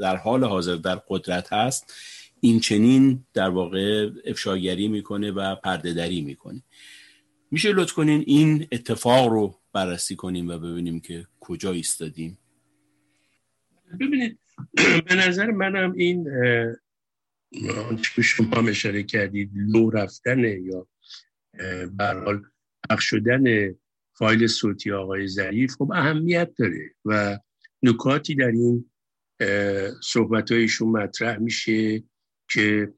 در 0.00 0.16
حال 0.16 0.44
حاضر 0.44 0.76
در 0.76 1.02
قدرت 1.08 1.52
هست 1.52 1.94
این 2.40 2.60
چنین 2.60 3.24
در 3.34 3.48
واقع 3.48 4.10
افشاگری 4.24 4.88
می‌کنه 4.88 5.30
و 5.30 5.54
پردهدری 5.54 6.20
می‌کنه. 6.20 6.62
میشه 7.50 7.72
لطف 7.72 7.92
کنین 7.92 8.24
این 8.26 8.66
اتفاق 8.72 9.28
رو 9.28 9.54
بررسی 9.72 10.16
کنیم 10.16 10.48
و 10.48 10.58
ببینیم 10.58 11.00
که 11.00 11.26
کجا 11.40 11.72
ایستادیم. 11.72 12.38
ببینید 14.00 14.38
به 15.06 15.14
نظر 15.14 15.50
منم 15.50 15.92
این 15.92 16.28
آنچه 17.90 18.10
که 18.14 18.22
شما 18.22 18.68
اشاره 18.68 19.02
کردید 19.02 19.50
لو 19.54 19.90
رفتن 19.90 20.38
یا 20.38 20.86
برحال 21.92 22.42
پخش 22.90 23.04
شدن 23.04 23.74
فایل 24.14 24.46
صوتی 24.46 24.92
آقای 24.92 25.28
ظریف 25.28 25.74
خب 25.74 25.92
اهمیت 25.92 26.50
داره 26.58 26.94
و 27.04 27.38
نکاتی 27.82 28.34
در 28.34 28.50
این 28.50 28.90
صحبت 30.02 30.52
هایشون 30.52 30.88
مطرح 30.88 31.38
میشه. 31.38 32.02
که 32.50 32.92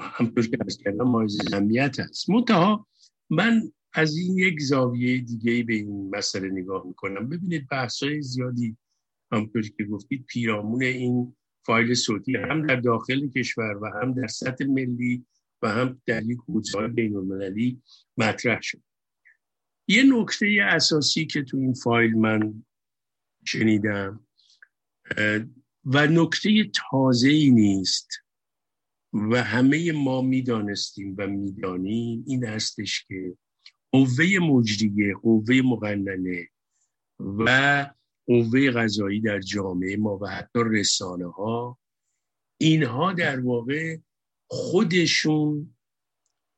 همطور 0.00 0.46
که 0.46 0.58
از 0.66 0.78
کردم 0.78 1.04
مایز 1.04 1.38
اهمیت 1.52 2.00
هست. 2.00 2.30
منتها 2.30 2.86
من 3.30 3.72
از 3.92 4.16
این 4.16 4.38
یک 4.38 4.60
زاویه 4.60 5.18
دیگه 5.18 5.62
به 5.62 5.74
این 5.74 6.10
مسئله 6.16 6.48
نگاه 6.48 6.86
می‌کنم. 6.86 7.28
ببینید 7.28 7.68
بحث 7.68 8.02
های 8.02 8.22
زیادی 8.22 8.76
همطور 9.32 9.62
که 9.62 9.84
گفتید 9.84 10.24
پیرامون 10.26 10.82
این 10.82 11.36
فایل 11.66 11.94
صوتی 11.94 12.36
هم 12.36 12.66
در 12.66 12.76
داخل 12.76 13.28
کشور 13.28 13.76
و 13.82 13.86
هم 14.02 14.14
در 14.14 14.26
سطح 14.26 14.64
ملی 14.64 15.26
و 15.62 15.68
هم 15.68 16.02
در 16.06 16.22
یک 16.22 16.38
حوزه 16.48 16.88
بین 16.88 17.16
المللی 17.16 17.82
مطرح 18.16 18.60
شد. 18.62 18.82
یه 19.88 20.02
نکته 20.02 20.58
اساسی 20.62 21.26
که 21.26 21.42
تو 21.42 21.56
این 21.56 21.74
فایل 21.74 22.14
من 22.14 22.64
شنیدم 23.44 24.26
و 25.84 26.06
نکته 26.06 26.70
تازه 26.90 27.28
ای 27.28 27.50
نیست 27.50 28.08
و 29.12 29.42
همه 29.42 29.92
ما 29.92 30.22
می‌دانستیم 30.22 31.14
و 31.18 31.26
می‌دانیم 31.26 32.24
این 32.26 32.44
هستش 32.44 33.04
که 33.04 33.36
قوه 33.92 34.38
مجریه 34.42 35.14
قوه 35.14 35.60
مقننه 35.64 36.48
و 37.20 37.86
قوه 38.26 38.70
غذایی 38.70 39.20
در 39.20 39.40
جامعه 39.40 39.96
ما 39.96 40.18
و 40.18 40.26
حتی 40.26 40.60
رسانه 40.66 41.32
ها 41.32 41.78
اینها 42.60 43.12
در 43.12 43.40
واقع 43.40 43.98
خودشون 44.50 45.76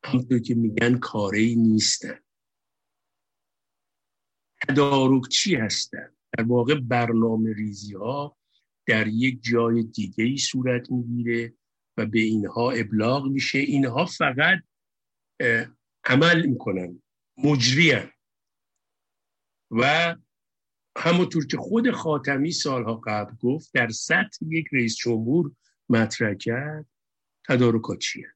همطور 0.05 0.39
که 0.39 0.55
میگن 0.55 0.99
کاری 0.99 1.57
نیستن. 1.57 2.19
چی 5.31 5.55
هستن؟ 5.55 6.15
در 6.39 6.45
واقع 6.45 6.75
برنامه 6.75 7.53
ریزی 7.53 7.95
ها 7.95 8.37
در 8.87 9.09
یک 9.09 9.43
جای 9.43 9.83
دیگه 9.83 10.25
ای 10.25 10.37
صورت 10.37 10.91
می‌گیره 10.91 11.55
و 11.97 12.07
به 12.07 12.19
اینها 12.19 12.71
ابلاغ 12.71 13.27
میشه. 13.27 13.59
اینها 13.59 14.05
فقط 14.05 14.63
عمل 16.05 16.47
می‌کنن 16.47 17.03
مجریان 17.39 18.11
و 19.71 20.17
همونطور 20.97 21.47
که 21.47 21.57
خود 21.57 21.91
خاتمی 21.91 22.53
سالها 22.53 22.95
قبل 22.95 23.35
گفت 23.41 23.71
در 23.75 23.89
سطح 23.89 24.47
یک 24.49 24.67
رئیس 24.73 24.97
جمهور 24.97 25.53
مطرح 25.89 26.35
کرد 26.35 26.87
تدارکات 27.49 27.99
چیه 27.99 28.27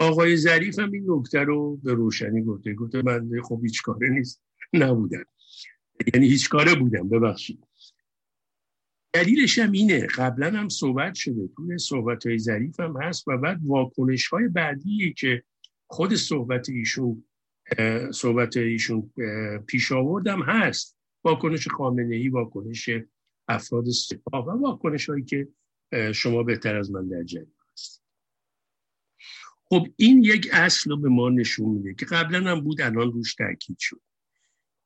آقای 0.00 0.36
ظریف 0.36 0.78
هم 0.78 0.92
این 0.92 1.04
نکته 1.08 1.38
رو 1.38 1.76
به 1.76 1.94
روشنی 1.94 2.42
گفته. 2.42 2.74
گفته 2.74 3.02
من 3.02 3.30
خب 3.42 3.60
هیچ 3.62 3.82
کاره 3.82 4.08
نیست. 4.08 4.42
نبودم 4.72 5.24
یعنی 6.14 6.26
هیچ 6.28 6.48
کاره 6.48 6.74
بودم 6.74 7.08
ببخشید. 7.08 7.66
دلیلش 9.12 9.58
هم 9.58 9.72
اینه. 9.72 10.06
قبلا 10.06 10.50
هم 10.50 10.68
صحبت 10.68 11.14
شده. 11.14 11.48
توی 11.56 11.78
صحبت 11.78 12.26
های 12.26 12.38
ظریف 12.38 12.80
هم 12.80 13.02
هست 13.02 13.28
و 13.28 13.38
بعد 13.38 13.60
واکنش 13.64 14.26
های 14.26 14.48
بعدی 14.48 15.14
که 15.18 15.42
خود 15.86 16.14
صحبت 16.14 16.68
ایشون 16.68 17.24
صحبت 18.12 18.56
ایشون 18.56 19.12
پیش 19.66 19.92
آوردم 19.92 20.42
هست. 20.42 20.98
واکنش 21.24 21.68
خامنه 21.68 22.16
ای 22.16 22.28
واکنش 22.28 22.90
افراد 23.48 23.90
سپاه 23.90 24.46
و 24.46 24.50
واکنش 24.50 25.08
هایی 25.08 25.24
که 25.24 25.48
شما 26.14 26.42
بهتر 26.42 26.76
از 26.76 26.90
من 26.90 27.08
در 27.08 27.22
جریان 27.22 27.52
هست 27.72 28.02
خب 29.64 29.86
این 29.96 30.24
یک 30.24 30.48
اصل 30.52 30.90
رو 30.90 30.96
به 30.96 31.08
ما 31.08 31.28
نشون 31.28 31.68
میده 31.68 31.94
که 31.94 32.06
قبلا 32.06 32.50
هم 32.50 32.60
بود 32.60 32.80
الان 32.80 33.12
روش 33.12 33.34
تاکید 33.34 33.76
شد. 33.78 34.00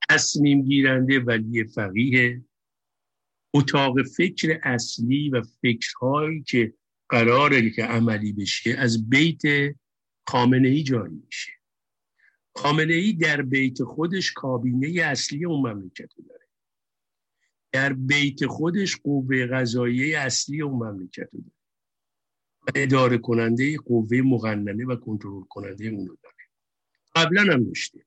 تصمیم 0.08 0.62
گیرنده 0.62 1.20
ولی 1.20 1.64
فقیه. 1.64 2.44
اتاق 3.56 4.02
فکر 4.02 4.60
اصلی 4.62 5.28
و 5.28 5.42
فکرهایی 5.62 6.42
که 6.42 6.74
قراره 7.08 7.70
که 7.70 7.84
عملی 7.84 8.32
بشه 8.32 8.70
از 8.78 9.10
بیت 9.10 9.42
خامنه 10.28 10.68
ای 10.68 10.82
جاری 10.82 11.22
میشه. 11.26 11.52
خامنه 12.56 12.94
ای 12.94 13.12
در 13.12 13.42
بیت 13.42 13.82
خودش 13.82 14.32
کابینه 14.32 15.02
اصلی 15.02 15.44
اون 15.44 15.70
مملکت 15.70 16.08
رو 16.16 16.24
داره. 16.28 16.46
در 17.72 17.92
بیت 17.92 18.46
خودش 18.46 18.96
قوه 18.96 19.46
غذایی 19.46 20.14
اصلی 20.14 20.62
اون 20.62 20.88
مملکت 20.88 21.28
رو 21.32 21.40
داره. 21.40 21.56
و 22.62 22.70
اداره 22.74 23.18
کننده 23.18 23.76
قوه 23.76 24.16
مقننه 24.16 24.86
و 24.86 24.96
کنترل 24.96 25.42
کننده 25.48 25.86
اون 25.86 26.06
رو 26.06 26.18
داره. 26.22 26.34
قبلا 27.14 27.52
هم 27.52 27.64
داشته. 27.64 28.06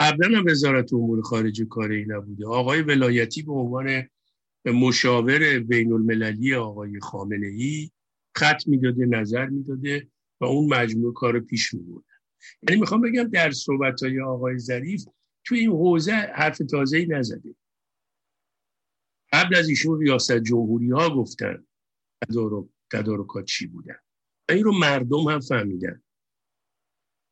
قبلا 0.00 0.38
هم 0.38 0.44
وزارت 0.46 0.92
امور 0.92 1.22
خارجه 1.22 1.64
کاری 1.64 2.06
نبوده. 2.06 2.46
آقای 2.46 2.82
ولایتی 2.82 3.42
به 3.42 3.52
عنوان 3.52 4.08
مشاور 4.72 5.58
بین 5.58 5.92
المللی 5.92 6.54
آقای 6.54 7.00
خامنه 7.00 7.46
ای 7.46 7.90
خط 8.36 8.66
می‌داده 8.66 9.06
نظر 9.06 9.46
می‌داده 9.46 10.08
و 10.40 10.44
اون 10.44 10.74
مجموع 10.74 11.12
کار 11.12 11.40
پیش 11.40 11.74
میبرده. 11.74 12.06
یعنی 12.68 12.80
می‌خوام 12.80 13.00
بگم 13.00 13.22
در 13.22 13.50
صحبت 13.50 14.02
های 14.02 14.20
آقای 14.20 14.58
ظریف 14.58 15.04
تو 15.44 15.54
این 15.54 15.70
حوزه 15.70 16.12
حرف 16.12 16.58
تازه 16.58 16.98
ای 16.98 17.06
نزده. 17.06 17.54
قبل 19.32 19.56
از 19.56 19.68
ایشون 19.68 20.00
ریاست 20.00 20.38
جمهوری 20.38 20.90
ها 20.90 21.16
گفتن 21.16 21.66
تدارکات 22.90 23.44
چی 23.44 23.66
بودن. 23.66 23.98
و 24.48 24.52
این 24.52 24.64
رو 24.64 24.78
مردم 24.78 25.28
هم 25.28 25.40
فهمیدن. 25.40 26.02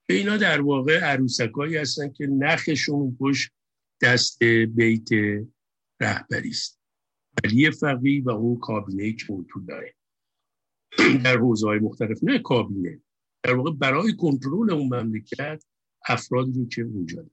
اینا 0.09 0.37
در 0.37 0.61
واقع 0.61 1.01
عروسکایی 1.01 1.77
هستن 1.77 2.13
که 2.13 2.27
نخشون 2.27 3.17
پشت 3.21 3.53
دست 4.03 4.45
بیت 4.45 5.09
رهبری 6.01 6.51
است. 6.51 6.81
ولی 7.45 7.71
فقی 7.71 8.21
و 8.21 8.31
اون 8.31 8.59
کابینه 8.59 9.13
که 9.13 9.27
تو 9.49 9.61
داره. 9.69 9.95
در 11.25 11.37
حوزه 11.37 11.67
های 11.67 11.79
مختلف 11.79 12.19
نه 12.25 12.39
کابینه 12.39 13.01
در 13.43 13.55
واقع 13.55 13.73
برای 13.73 14.17
کنترل 14.17 14.71
اون 14.71 15.01
مملکت 15.01 15.65
افرادی 16.09 16.53
رو 16.53 16.69
که 16.69 16.83
اونجا 16.83 17.27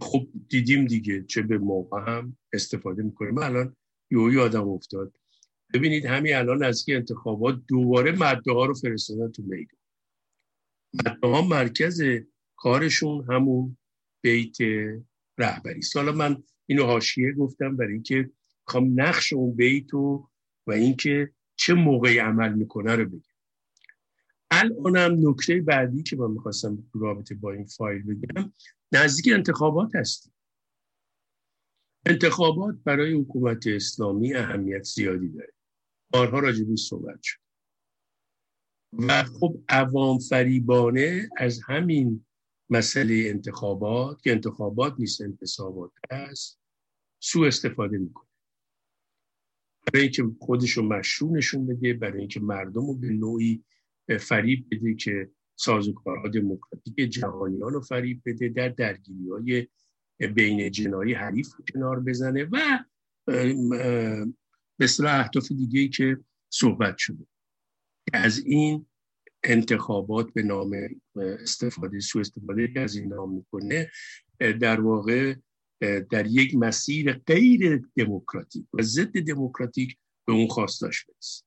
خب 0.00 0.28
دیدیم 0.48 0.86
دیگه 0.86 1.22
چه 1.22 1.42
به 1.42 1.58
موقع 1.58 2.00
هم 2.12 2.36
استفاده 2.52 3.02
می‌کنه 3.02 3.30
من 3.30 3.42
الان 3.42 3.76
یه 4.10 4.40
آدم 4.40 4.68
افتاد. 4.68 5.16
ببینید 5.74 6.04
همین 6.04 6.34
الان 6.34 6.64
از 6.64 6.84
که 6.84 6.96
انتخابات 6.96 7.60
دوباره 7.68 8.12
مده 8.12 8.52
ها 8.52 8.66
رو 8.66 8.74
فرستادن 8.74 9.30
تو 9.30 9.42
میدون 9.42 9.76
مده 11.22 11.48
مرکز 11.48 12.02
کارشون 12.56 13.26
همون 13.30 13.76
بیت 14.24 14.56
رهبری. 15.38 15.80
حالا 15.94 16.12
من 16.12 16.42
اینو 16.66 16.84
حاشیه 16.84 17.32
گفتم 17.32 17.76
برای 17.76 17.92
اینکه 17.92 18.30
می‌خوام 18.66 19.00
نقش 19.00 19.32
اون 19.32 19.56
بیت 19.56 19.94
و 19.94 20.28
و 20.66 20.72
اینکه 20.72 21.32
چه 21.56 21.74
موقعی 21.74 22.18
عمل 22.18 22.52
می‌کنه 22.52 22.96
رو 22.96 23.04
بگم. 23.04 23.20
الانم 24.50 25.28
نکته 25.28 25.60
بعدی 25.60 26.02
که 26.02 26.16
من 26.16 26.30
می‌خواستم 26.30 26.90
رابطه 26.94 27.34
با 27.34 27.52
این 27.52 27.66
فایل 27.66 28.02
بگم 28.02 28.52
نزدیک 28.92 29.34
انتخابات 29.34 29.96
هستیم. 29.96 30.32
انتخابات 32.06 32.74
برای 32.84 33.12
حکومت 33.12 33.66
اسلامی 33.66 34.34
اهمیت 34.34 34.82
زیادی 34.82 35.28
داره. 35.28 35.52
بارها 36.10 36.38
راجبی 36.38 36.76
صحبت 36.76 37.22
شد. 37.22 37.40
و 38.92 39.24
خب 39.24 39.56
عوام 39.68 40.18
فریبانه 40.18 41.28
از 41.36 41.60
همین 41.66 42.26
مسئله 42.70 43.24
انتخابات 43.26 44.22
که 44.22 44.30
انتخابات 44.30 44.94
نیست 44.98 45.20
انتصابات 45.20 45.92
هست 46.10 46.60
سو 47.20 47.42
استفاده 47.42 47.98
می‌کنه. 47.98 48.25
برای 49.92 50.02
اینکه 50.02 50.24
خودش 50.38 50.70
رو 50.70 50.82
مشروع 50.82 51.32
نشون 51.32 51.66
بده 51.66 51.94
برای 51.94 52.18
اینکه 52.18 52.40
مردم 52.40 52.86
رو 52.86 52.94
به 52.94 53.08
نوعی 53.08 53.64
فریب 54.20 54.66
بده 54.70 54.94
که 54.94 55.30
سازوکارها 55.56 56.28
دموکراتیک 56.28 56.94
جهانیان 56.96 57.72
رو 57.72 57.80
فریب 57.80 58.22
بده 58.26 58.48
در 58.48 58.68
درگیری 58.68 59.28
های 59.28 59.68
بین 60.34 60.70
جنایی 60.70 61.14
حریف 61.14 61.48
کنار 61.74 62.00
بزنه 62.00 62.44
و 62.44 62.84
به 64.78 64.88
اهداف 65.04 65.48
دیگه 65.48 65.88
که 65.88 66.18
صحبت 66.50 66.98
شده. 66.98 67.26
از 68.12 68.38
این 68.38 68.86
انتخابات 69.44 70.32
به 70.32 70.42
نام 70.42 70.76
استفاده 71.16 72.00
سو 72.00 72.18
استفاده 72.18 72.72
از 72.76 72.96
این 72.96 73.08
نام 73.08 73.34
می‌کنه 73.34 73.90
در 74.38 74.80
واقع 74.80 75.34
در 75.80 76.26
یک 76.26 76.54
مسیر 76.54 77.12
غیر 77.12 77.82
دموکراتیک 77.96 78.66
و 78.72 78.82
ضد 78.82 79.20
دموکراتیک 79.20 79.96
به 80.26 80.32
اون 80.32 80.46
خواستاش 80.46 81.04
برسه. 81.04 81.44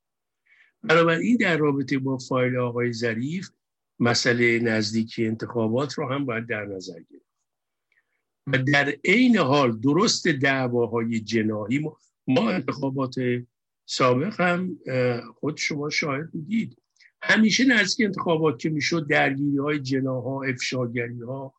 بنابراین 0.83 1.37
در 1.37 1.57
رابطه 1.57 1.99
با 1.99 2.17
فایل 2.17 2.57
آقای 2.57 2.93
ظریف 2.93 3.49
مسئله 3.99 4.59
نزدیکی 4.59 5.25
انتخابات 5.25 5.93
رو 5.93 6.09
هم 6.09 6.25
باید 6.25 6.47
در 6.47 6.65
نظر 6.65 6.99
گرفت. 6.99 7.29
و 8.47 8.57
در 8.57 8.93
عین 9.05 9.37
حال 9.37 9.79
درست 9.79 10.27
دعواهای 10.27 11.19
جناهی 11.19 11.79
ما, 11.79 11.97
ما 12.27 12.51
انتخابات 12.51 13.15
سابق 13.85 14.41
هم 14.41 14.79
خود 15.33 15.57
شما 15.57 15.89
شاهد 15.89 16.31
بودید. 16.31 16.81
همیشه 17.21 17.65
نزدیک 17.65 18.05
انتخابات 18.05 18.59
که 18.59 18.69
می‌شد 18.69 19.07
درگیری 19.07 19.57
های 19.57 19.79
جناها 19.79 20.43
افشاگری 20.43 21.21
ها 21.21 21.53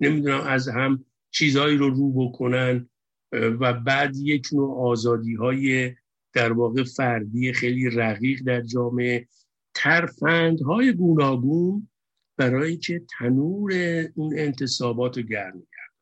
نمی‌دونم 0.00 0.40
از 0.40 0.68
هم 0.68 1.04
چیزهایی 1.34 1.76
رو 1.76 1.90
رو 1.90 2.12
بکنن 2.12 2.88
و 3.32 3.72
بعد 3.72 4.16
یک 4.16 4.48
نوع 4.52 4.90
آزادی 4.90 5.34
های 5.34 5.94
در 6.32 6.52
واقع 6.52 6.84
فردی 6.84 7.52
خیلی 7.52 7.90
رقیق 7.90 8.42
در 8.42 8.60
جامعه. 8.60 9.28
ترفندهای 9.74 10.92
گوناگون 10.92 11.88
برای 12.36 12.76
که 12.76 13.02
تنور 13.18 13.72
اون 14.14 14.38
انتصابات 14.38 15.16
رو 15.16 15.22
گرم 15.22 15.60
کرد 15.60 15.94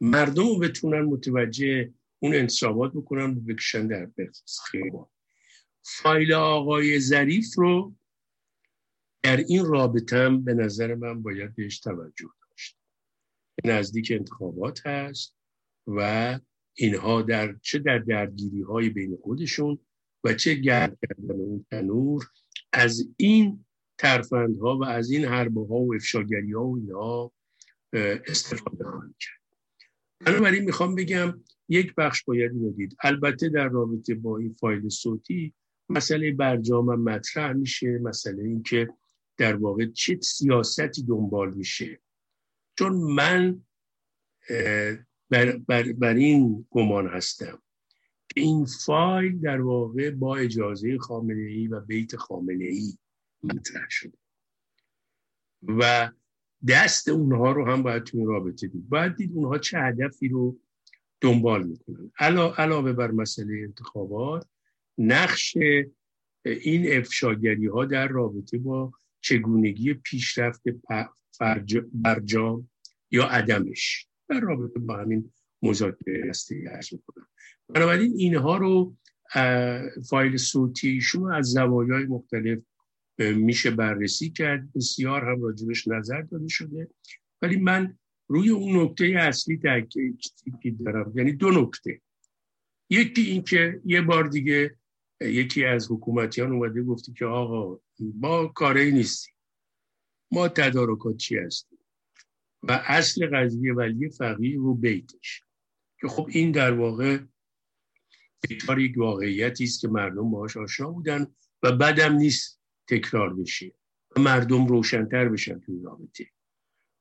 مردم 0.00 0.46
رو 0.46 0.58
بتونن 0.58 1.00
متوجه 1.00 1.92
اون 2.18 2.34
انتصابات 2.34 2.92
بکنن 2.92 3.30
و 3.30 3.40
بکشن 3.40 3.86
در 3.86 4.10
خیابان. 4.70 5.06
فایل 5.82 6.32
آقای 6.32 7.00
ظریف 7.00 7.54
رو 7.56 7.94
در 9.22 9.36
این 9.36 9.66
رابطه 9.66 10.30
به 10.30 10.54
نظر 10.54 10.94
من 10.94 11.22
باید 11.22 11.54
بهش 11.54 11.80
توجه 11.80 12.28
نزدیک 13.64 14.12
انتخابات 14.12 14.86
هست 14.86 15.36
و 15.86 16.38
اینها 16.74 17.22
در 17.22 17.56
چه 17.62 17.78
در 17.78 17.98
درگیری 17.98 18.62
های 18.62 18.88
بین 18.88 19.18
خودشون 19.22 19.78
و 20.24 20.34
چه 20.34 20.54
گرد 20.54 20.98
کردن 21.02 21.34
اون 21.34 21.66
تنور 21.70 22.24
از 22.72 23.08
این 23.16 23.64
ترفندها 23.98 24.78
و 24.78 24.84
از 24.84 25.10
این 25.10 25.24
حربه 25.24 25.60
ها 25.60 25.76
و 25.76 25.94
افشاگری 25.94 26.52
ها 26.52 26.64
و 26.64 26.76
اینها 26.76 27.32
استفاده 28.26 28.84
خواهند 28.84 29.14
کرد. 29.20 29.40
بنابراین 30.26 30.64
می‌خوام 30.64 30.94
بگم 30.94 31.40
یک 31.68 31.94
بخش 31.94 32.24
باید 32.24 32.52
اینو 32.52 32.72
دید. 32.72 32.96
البته 33.02 33.48
در 33.48 33.68
رابطه 33.68 34.14
با 34.14 34.38
این 34.38 34.54
فایل 34.60 34.88
صوتی 34.88 35.54
مسئله 35.88 36.32
برجام 36.32 37.02
مطرح 37.02 37.52
میشه 37.52 37.98
مسئله 37.98 38.42
این 38.42 38.62
که 38.62 38.88
در 39.36 39.56
واقع 39.56 39.86
چه 39.86 40.18
سیاستی 40.22 41.02
دنبال 41.02 41.54
میشه. 41.54 42.00
چون 42.80 42.92
من 42.92 43.62
بر, 45.30 45.56
بر, 45.68 45.92
بر 45.92 46.14
این 46.14 46.66
گمان 46.70 47.06
هستم 47.06 47.62
که 48.28 48.40
این 48.40 48.64
فایل 48.64 49.40
در 49.40 49.60
واقع 49.60 50.10
با 50.10 50.36
اجازه 50.36 50.98
خامنه 50.98 51.42
ای 51.42 51.66
و 51.66 51.80
بیت 51.80 52.16
خامنه 52.16 52.64
ای 52.64 52.98
مطرح 53.42 53.86
شده 53.88 54.18
و 55.62 56.10
دست 56.68 57.08
اونها 57.08 57.52
رو 57.52 57.66
هم 57.66 57.82
باید 57.82 58.04
توی 58.04 58.24
رابطه 58.24 58.66
دید. 58.66 58.88
باید 58.88 59.16
دید 59.16 59.32
اونها 59.34 59.58
چه 59.58 59.78
هدفی 59.78 60.28
رو 60.28 60.58
دنبال 61.20 61.66
می‌کنن. 61.66 62.10
علاوه 62.58 62.92
بر 62.92 63.10
مسئله 63.10 63.62
انتخابات 63.62 64.46
نقش 64.98 65.56
این 66.44 66.98
افشاگری 66.98 67.66
ها 67.66 67.84
در 67.84 68.08
رابطه 68.08 68.58
با 68.58 68.92
چگونگی 69.20 69.94
پیشرفت 69.94 70.62
برجام 71.92 72.70
یا 73.10 73.24
عدمش. 73.24 74.06
در 74.28 74.40
رابطه 74.40 74.80
با 74.80 74.96
همین 74.96 75.32
مذاکره 75.62 76.28
هستی 76.28 76.68
ارز 76.68 76.88
می‌کنم. 76.92 77.26
بنابراین 77.68 78.12
اینها 78.16 78.56
رو 78.56 78.96
فایل 80.08 80.36
صوتی 80.36 80.88
ایشون 80.88 81.32
از 81.32 81.46
زوایای 81.46 82.04
مختلف 82.04 82.58
میشه 83.18 83.70
بررسی 83.70 84.30
کرد. 84.30 84.72
بسیار 84.72 85.24
هم 85.24 85.42
راجبش 85.42 85.88
نظر 85.88 86.22
داده 86.22 86.48
شده. 86.48 86.88
ولی 87.42 87.56
من 87.56 87.98
روی 88.28 88.50
اون 88.50 88.82
نکته 88.82 89.14
اصلی 89.18 89.56
تاکید 89.56 90.84
دارم 90.84 91.12
یعنی 91.16 91.32
دو 91.32 91.50
نکته. 91.50 92.00
یکی 92.90 93.22
این 93.22 93.42
که 93.42 93.80
یه 93.84 94.00
بار 94.00 94.28
دیگه 94.28 94.76
یکی 95.20 95.64
از 95.64 95.90
حکومتیان 95.90 96.52
اومده 96.52 96.82
گفتی 96.82 97.12
که 97.12 97.24
آقا 97.24 97.80
ما 98.00 98.46
کاری 98.46 98.92
نیستیم. 98.92 99.34
ما 100.32 100.48
تدارکات 100.48 101.16
چی 101.16 101.38
هستیم؟ 101.38 101.78
و 102.62 102.72
اصل 102.72 103.26
قضیه 103.32 103.74
ولی 103.74 104.10
فقیه 104.10 104.60
و 104.60 104.74
بیتش. 104.74 105.42
که 106.00 106.08
خب 106.08 106.28
این 106.30 106.52
در 106.52 106.72
واقع 106.72 107.18
تکرار 108.42 108.80
یک 108.80 108.98
واقعیتی 108.98 109.64
است 109.64 109.80
که 109.80 109.88
مردم 109.88 110.30
باهاش 110.30 110.56
آشنا 110.56 110.90
بودن 110.90 111.26
و 111.62 111.72
بدم 111.72 112.12
نیست 112.12 112.60
تکرار 112.88 113.34
بشه 113.34 113.72
و 114.16 114.20
مردم 114.20 114.66
روشنتر 114.66 115.28
بشن 115.28 115.60
توی 115.60 115.80
رابطه. 115.82 116.26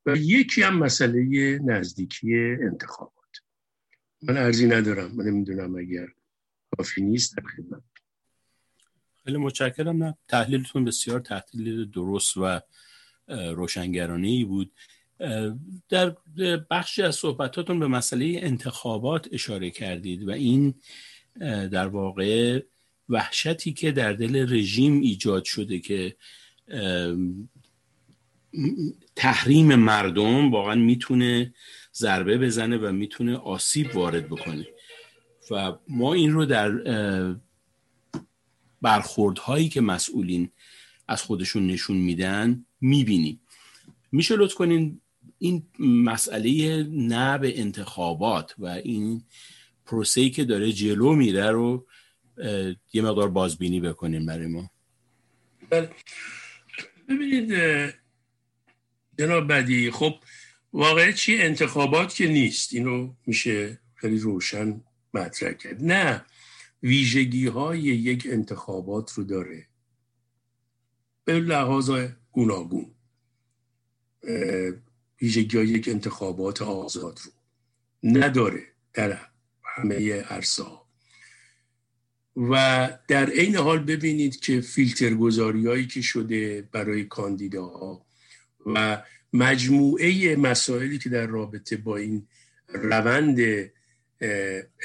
و 0.05 0.15
یکی 0.17 0.61
هم 0.61 0.77
مسئله 0.77 1.59
نزدیکی 1.65 2.35
انتخابات. 2.35 3.13
من 4.21 4.37
ارزی 4.37 4.67
ندارم. 4.67 5.15
من 5.15 5.25
نمی‌دونم 5.25 5.75
اگر 5.75 6.07
کافی 6.77 7.01
نیست 7.01 7.37
در 7.37 7.43
خدمت. 7.43 7.83
خیلی 9.29 9.41
متشکرم. 9.41 10.03
نه 10.03 10.17
تحلیلتون 10.27 10.85
بسیار 10.85 11.19
تحلیل 11.19 11.91
درست 11.91 12.37
و 12.37 12.61
روشنگرانه 13.27 14.27
ای 14.27 14.43
بود. 14.43 14.71
در 15.89 16.15
بخشی 16.71 17.01
از 17.01 17.15
صحبتاتون 17.15 17.79
به 17.79 17.87
مسئله 17.87 18.39
انتخابات 18.41 19.27
اشاره 19.31 19.69
کردید 19.69 20.27
و 20.27 20.31
این 20.31 20.73
در 21.71 21.87
واقع 21.87 22.61
وحشتی 23.09 23.73
که 23.73 23.91
در 23.91 24.13
دل 24.13 24.53
رژیم 24.53 25.01
ایجاد 25.01 25.43
شده 25.43 25.79
که 25.79 26.15
تحریم 29.15 29.75
مردم 29.75 30.51
واقعا 30.51 30.75
می‌تونه 30.75 31.53
ضربه 31.95 32.37
بزنه 32.37 32.77
و 32.77 32.91
می‌تونه 32.91 33.37
آسیب 33.37 33.95
وارد 33.95 34.25
بکنه. 34.27 34.67
و 35.51 35.73
ما 35.87 36.13
این 36.13 36.31
رو 36.31 36.45
در 36.45 36.71
برخوردهایی 38.81 39.69
که 39.69 39.81
مسئولین 39.81 40.51
از 41.07 41.21
خودشون 41.21 41.67
نشون 41.67 41.97
میدن 41.97 42.65
می‌بینیم. 42.81 43.41
میشه 44.11 44.35
لطف 44.35 44.53
کنین 44.53 45.01
این 45.39 45.63
مسئله 45.79 46.83
نه 46.83 47.37
به 47.37 47.59
انتخابات 47.59 48.55
و 48.57 48.65
این 48.65 49.23
پروسه‌ای 49.85 50.29
که 50.29 50.43
داره 50.43 50.71
جلو 50.71 51.15
میره 51.15 51.51
رو 51.51 51.87
یه 52.93 53.01
مقدار 53.01 53.29
بازبینی 53.29 53.79
بکنیم 53.79 54.25
برای 54.25 54.47
ما. 54.47 54.69
بله. 55.69 55.89
ببینید 57.09 57.53
جناب 59.19 59.53
بدی 59.53 59.91
خب 59.91 60.15
واقعا 60.73 61.11
چی؟ 61.11 61.41
انتخابات 61.41 62.15
که 62.15 62.27
نیست. 62.27 62.73
اینو 62.73 63.13
میشه 63.25 63.79
خیلی 63.95 64.19
روشن 64.19 64.81
مطرح 65.13 65.53
کرد. 65.53 65.83
نه. 65.83 66.25
ویژگی 66.83 67.47
های 67.47 67.79
یک 67.79 68.27
انتخابات 68.29 69.11
رو 69.11 69.23
داره. 69.23 69.67
به 71.25 71.39
لحاظ 71.39 71.91
گوناگون 72.31 72.91
ویژگی 75.21 75.57
های 75.57 75.67
یک 75.67 75.89
انتخابات 75.89 76.61
آزاد 76.61 77.19
رو 77.25 77.31
نداره 78.03 78.63
در 78.93 79.19
همه 79.63 80.21
عرصه 80.21 80.63
و 82.35 82.89
در 83.07 83.29
عین 83.29 83.55
حال 83.55 83.79
ببینید 83.79 84.39
که 84.39 84.61
فیلتر 84.61 85.13
گذاری 85.13 85.67
هایی 85.67 85.87
که 85.87 86.01
شده 86.01 86.61
برای 86.71 87.03
کاندیداها 87.03 88.05
و 88.65 89.03
مجموعه 89.33 90.35
مسائلی 90.35 90.97
که 90.97 91.09
در 91.09 91.27
رابطه 91.27 91.77
با 91.77 91.97
این 91.97 92.27
روند 92.67 93.39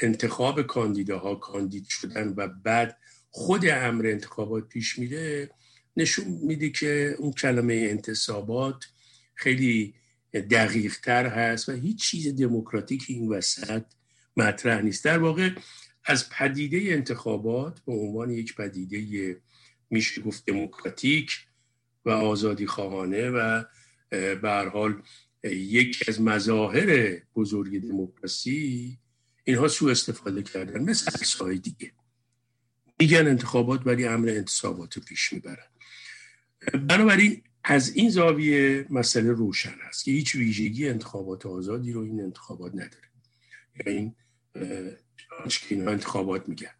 انتخاب 0.01 0.61
کاندیداها 0.61 1.35
کاندید 1.35 1.85
شدن 1.89 2.33
و 2.37 2.47
بعد 2.47 2.97
خود 3.31 3.65
امر 3.65 4.07
انتخابات 4.07 4.67
پیش 4.67 4.99
میره 4.99 5.49
نشون 5.97 6.27
میده 6.27 6.69
که 6.69 7.15
اون 7.19 7.31
کلمه 7.31 7.73
انتصابات 7.73 8.85
خیلی 9.33 9.93
دقیق 10.33 10.99
تر 10.99 11.27
هست 11.27 11.69
و 11.69 11.71
هیچ 11.71 12.03
چیز 12.03 12.35
دموکراتیک 12.35 13.05
این 13.07 13.29
وسط 13.29 13.83
مطرح 14.37 14.81
نیست. 14.81 15.05
در 15.05 15.17
واقع 15.17 15.49
از 16.05 16.29
پدیده 16.29 16.93
انتخابات 16.93 17.79
به 17.85 17.93
عنوان 17.93 18.29
یک 18.29 18.55
پدیده 18.55 19.41
میشه 19.89 20.21
گفت 20.21 20.45
دموکراتیک 20.45 21.31
و 22.05 22.09
آزادی 22.09 22.67
خواهانه 22.67 23.29
و 23.29 23.63
به 24.11 24.69
حال 24.73 25.01
یکی 25.43 26.05
از 26.07 26.21
مظاهر 26.21 27.17
بزرگ 27.35 27.81
دموکراسی 27.81 28.99
اینها 29.47 29.67
سو 29.67 29.87
استفاده 29.87 30.43
کردن 30.43 30.83
مثل 30.83 31.11
سای 31.11 31.57
دیگه. 31.57 31.91
میگن 32.99 33.27
انتخابات 33.27 33.87
ولی 33.87 34.05
امر 34.05 34.29
انتصابات 34.29 34.99
پیش 34.99 35.33
می‌برن. 35.33 35.67
بنابراین 36.73 37.41
از 37.63 37.95
این 37.95 38.09
زاویه 38.09 38.85
مسئله 38.89 39.31
روشن 39.31 39.75
است 39.89 40.03
که 40.03 40.11
هیچ 40.11 40.35
ویژگی 40.35 40.89
انتخابات 40.89 41.45
آزادی 41.45 41.91
رو 41.91 42.01
این 42.01 42.21
انتخابات 42.21 42.71
نداره. 42.75 43.09
یعنی 43.85 44.15
این 45.69 45.87
انتخابات 45.87 46.49
میگن. 46.49 46.71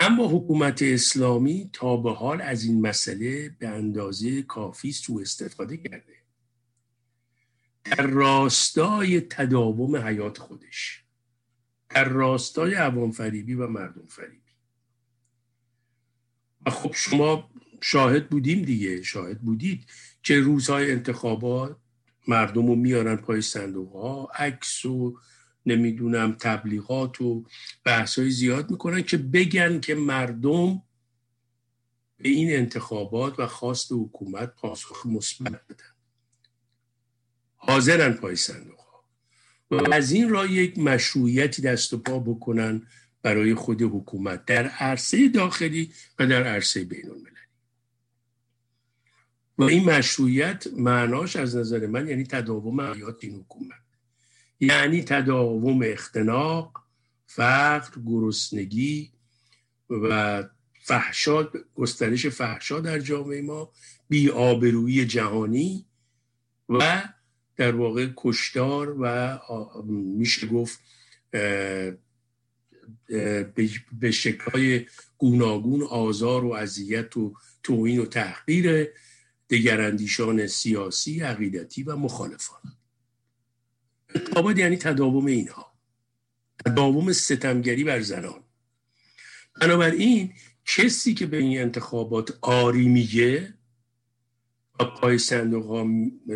اما 0.00 0.28
حکومت 0.28 0.82
اسلامی 0.82 1.70
تا 1.72 1.96
به 1.96 2.12
حال 2.12 2.40
از 2.40 2.64
این 2.64 2.80
مسئله 2.80 3.48
به 3.58 3.68
اندازه 3.68 4.42
کافی 4.42 4.92
سو 4.92 5.18
استفاده 5.18 5.76
کرده. 5.76 6.16
در 7.84 8.06
راستای 8.06 9.20
تداوم 9.20 9.96
حیات 9.96 10.38
خودش. 10.38 11.01
در 11.94 12.04
راستای 12.04 12.74
عوام 12.74 13.10
فریبی 13.10 13.54
و 13.54 13.66
مردم 13.66 14.06
فریبی. 14.08 14.52
و 16.66 16.70
خب 16.70 16.92
شما 16.94 17.50
شاهد 17.80 18.30
بودیم 18.30 18.62
دیگه 18.62 19.02
شاهد 19.02 19.40
بودید 19.40 19.90
که 20.22 20.40
روزهای 20.40 20.92
انتخابات 20.92 21.76
مردم 22.28 22.66
رو 22.66 22.74
میارن 22.74 23.16
پای 23.16 23.42
صندوق 23.42 23.92
ها 23.92 24.28
عکس 24.34 24.84
و 24.84 25.18
نمی‌دونم 25.66 26.32
تبلیغات 26.32 27.20
و 27.20 27.44
بحث 27.84 28.18
های 28.18 28.30
زیاد 28.30 28.70
می‌کنن 28.70 29.02
که 29.02 29.16
بگن 29.16 29.80
که 29.80 29.94
مردم 29.94 30.82
به 32.16 32.28
این 32.28 32.56
انتخابات 32.56 33.40
و 33.40 33.46
خواست 33.46 33.92
حکومت 33.92 34.54
پاسخ 34.54 35.06
مثبت 35.06 35.66
بدن. 35.68 35.92
حاضرن 37.56 38.12
پای 38.12 38.36
صندوق. 38.36 38.81
از 39.72 40.12
این 40.12 40.28
را 40.28 40.46
یک 40.46 40.78
مشروعیتی 40.78 41.62
دست 41.62 41.92
و 41.92 41.98
پا 41.98 42.18
بکنن 42.18 42.82
برای 43.22 43.54
خود 43.54 43.82
حکومت 43.82 44.44
در 44.44 44.66
عرصه 44.66 45.28
داخلی 45.28 45.92
و 46.18 46.26
در 46.26 46.44
عرصه 46.44 46.84
بین 46.84 47.10
المللی 47.10 47.32
و 49.58 49.62
این 49.62 49.84
مشروعیت 49.84 50.66
معناش 50.76 51.36
از 51.36 51.56
نظر 51.56 51.86
من 51.86 52.08
یعنی 52.08 52.24
تداوم 52.24 52.80
حیات 52.80 53.24
این 53.24 53.34
حکومت. 53.34 53.82
یعنی 54.60 55.02
تداوم 55.02 55.80
اختناق 55.84 56.82
فقر 57.26 58.00
گرسنگی 58.06 59.10
و 59.90 60.44
فحشا 60.80 61.48
گسترش 61.74 62.26
فحشا 62.26 62.80
در 62.80 62.98
جامعه 62.98 63.42
ما 63.42 63.72
بیآبرویی 64.08 65.06
جهانی 65.06 65.84
و 66.68 67.02
در 67.56 67.76
واقع 67.76 68.08
کشتار 68.16 68.96
و 69.00 69.38
میشه 69.92 70.46
گفت 70.46 70.80
به 74.00 74.10
شکلهای 74.12 74.86
گوناگون 75.18 75.82
آزار 75.82 76.44
و 76.44 76.52
اذیت 76.52 77.16
و 77.16 77.34
توهین 77.62 77.98
و 77.98 78.06
تحقیر 78.06 78.88
دگراندیشان 79.50 80.46
سیاسی 80.46 81.20
عقیدتی 81.20 81.82
و 81.82 81.96
مخالفان. 81.96 82.60
انتخابات 84.14 84.58
یعنی 84.58 84.76
تداوم 84.76 85.26
اینها. 85.26 85.72
تداوم 86.66 87.12
ستمگری 87.12 87.84
بر 87.84 88.00
زنان. 88.00 88.44
بنابراین 89.60 90.32
کسی 90.64 91.14
که 91.14 91.26
به 91.26 91.36
این 91.36 91.60
انتخابات 91.60 92.38
آری 92.40 92.88
میگه 92.88 93.54
پای 94.78 95.18
صندوق, 95.18 95.86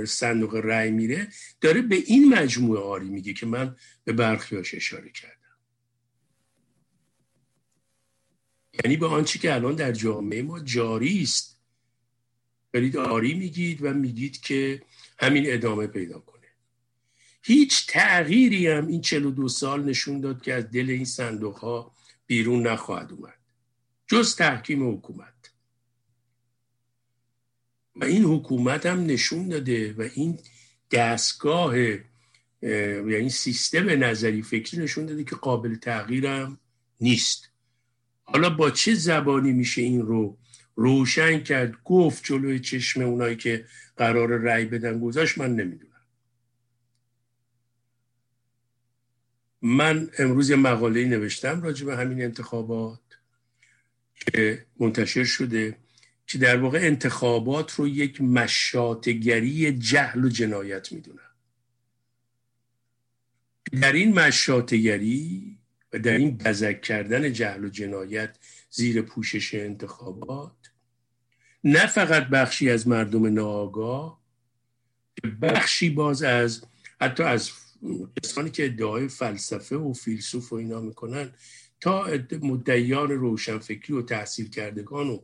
صندوق 0.05 0.55
رأی 0.55 0.91
میره 0.91 1.29
داره 1.61 1.83
به 1.83 1.97
این 1.97 2.35
مجموعه 2.35 2.81
آری 2.81 3.09
میگه 3.09 3.33
که 3.33 3.47
من 3.47 3.77
به 4.05 4.13
برخیاش 4.13 4.75
اشاره 4.75 5.11
کردم. 5.11 5.37
یعنی 8.85 8.97
به 8.97 9.07
آنچه 9.07 9.39
که 9.39 9.55
الان 9.55 9.75
در 9.75 9.93
جامعه 9.93 10.43
ما 10.43 10.61
جاری 10.61 11.23
است 11.23 11.57
دارید 12.73 12.97
آری 12.97 13.35
میگید 13.35 13.85
و 13.85 13.95
میگید 13.95 14.41
که 14.41 14.83
همین 15.19 15.45
ادامه 15.47 15.87
پیدا 15.87 16.19
کنه. 16.19 16.47
هیچ 17.43 17.87
تغییری 17.87 18.67
هم 18.67 18.87
این 18.87 19.01
42 19.01 19.49
سال 19.49 19.85
نشون 19.85 20.21
داد 20.21 20.43
که 20.43 20.55
از 20.55 20.71
دل 20.71 20.91
این 20.91 21.05
صندوق 21.05 21.57
ها 21.57 21.93
بیرون 22.27 22.67
نخواهد 22.67 23.13
اومد. 23.13 23.39
جز 24.07 24.37
تحکیم 24.37 24.95
حکومت. 24.95 25.36
و 27.97 28.05
این 28.05 28.25
حکومت 28.25 28.87
هم 28.87 29.07
نشون 29.07 29.49
داده 29.49 29.93
و 29.93 30.09
این 30.15 30.39
دستگاه 30.91 31.79
یعنی 32.63 33.31
سیستم 33.31 34.05
نظری 34.05 34.43
فکری 34.43 34.83
نشون 34.83 35.07
داده 35.07 35.25
که 35.25 35.37
قابل 35.37 35.75
تغییرم 35.75 36.59
نیست. 37.01 37.51
حالا 38.23 38.51
با 38.51 38.71
چه 38.71 38.95
زبانی 38.95 39.53
میشه 39.53 39.83
این 39.83 40.03
رو 40.03 40.39
روشن 40.75 41.41
کرد 41.41 41.75
گفت 41.85 42.25
جلوی 42.25 42.61
چشم 42.61 43.03
اونایی 43.03 43.37
که 43.37 43.67
قرار 43.97 44.29
رأی 44.29 44.65
بدن 44.65 45.01
گذاشت؟ 45.01 45.39
من 45.39 45.55
نمی‌دونم. 45.55 45.93
من 49.63 50.11
امروز 50.19 50.51
یه 50.51 50.57
مقاله 50.57 51.05
نوشتم 51.05 51.63
راجع 51.63 51.87
به 51.87 51.97
همین 51.97 52.23
انتخابات 52.23 53.01
که 54.15 54.67
منتشر 54.81 55.25
شده. 55.25 55.79
که 56.27 56.39
در 56.39 56.57
واقع 56.57 56.79
انتخابات 56.79 57.75
رو 57.75 57.89
یک 57.89 58.21
مشاتگری 58.21 59.73
جهل 59.79 60.25
و 60.25 60.29
جنایت 60.29 60.93
می‌دونم 60.93 61.21
در 63.83 63.93
این 63.93 64.15
مشاتگری 64.15 65.59
و 65.93 65.99
در 65.99 66.17
این 66.17 66.37
بزک 66.37 66.83
کردن 66.83 67.33
جهل 67.33 67.65
و 67.65 67.69
جنایت 67.69 68.39
زیر 68.71 69.03
پوشش 69.03 69.55
انتخابات 69.55 70.57
نه 71.65 71.87
فقط 71.87 72.29
بخشی 72.29 72.71
از 72.71 72.89
مردم 72.89 73.27
ناآگاه 73.27 74.23
بخشی 75.43 75.91
باز 75.91 76.23
از 76.23 76.65
حتی 77.01 77.23
از 77.23 77.51
کسانی 78.23 78.51
که 78.51 78.65
ادعای 78.65 79.09
فلسفه 79.09 79.77
و 79.77 79.93
فیلسوف 79.93 80.53
و 80.53 80.57
اینا 80.57 80.81
می‌کنن 80.81 81.33
تا 81.81 82.09
مدعیان 82.43 83.11
روشنفکری 83.11 83.97
و 83.97 84.03
تحصیل 84.03 84.51
کردگان 84.51 85.09
و 85.09 85.19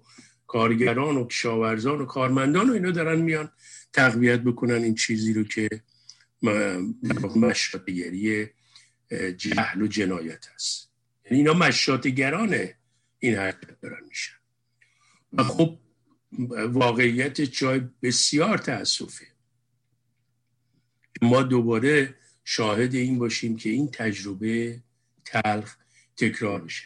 کارگران 0.53 1.17
و 1.17 1.27
کشاورزان 1.27 2.01
و 2.01 2.05
کارمندان 2.05 2.71
و 2.71 2.73
اینا 2.73 2.91
دارن 2.91 3.21
میان 3.21 3.53
تقویت 3.93 4.41
بکنن 4.41 4.83
این 4.85 4.95
چیزی 4.95 5.33
رو 5.33 5.45
که 5.45 5.69
مشاتگری 7.37 8.47
جهل 9.37 9.83
و 9.83 9.87
جنایت 9.87 10.47
هست. 10.55 10.91
یعنی 11.25 11.39
اینا 11.39 11.55
مشاتگران 11.55 12.57
این 13.19 13.35
حرکت 13.35 13.81
دارن 13.81 14.05
میشن. 14.09 14.35
و 15.33 15.43
خب 15.43 15.79
واقعیت 16.69 17.41
جای 17.41 17.81
بسیار 18.03 18.59
تاسفه 18.59 19.27
ما 21.23 21.43
دوباره 21.43 22.15
شاهد 22.45 22.95
این 22.95 23.19
باشیم 23.19 23.57
که 23.57 23.71
این 23.71 23.91
تجربه 23.91 24.81
تلخ 25.25 25.77
تکرار 26.17 26.61
بشه 26.61 26.85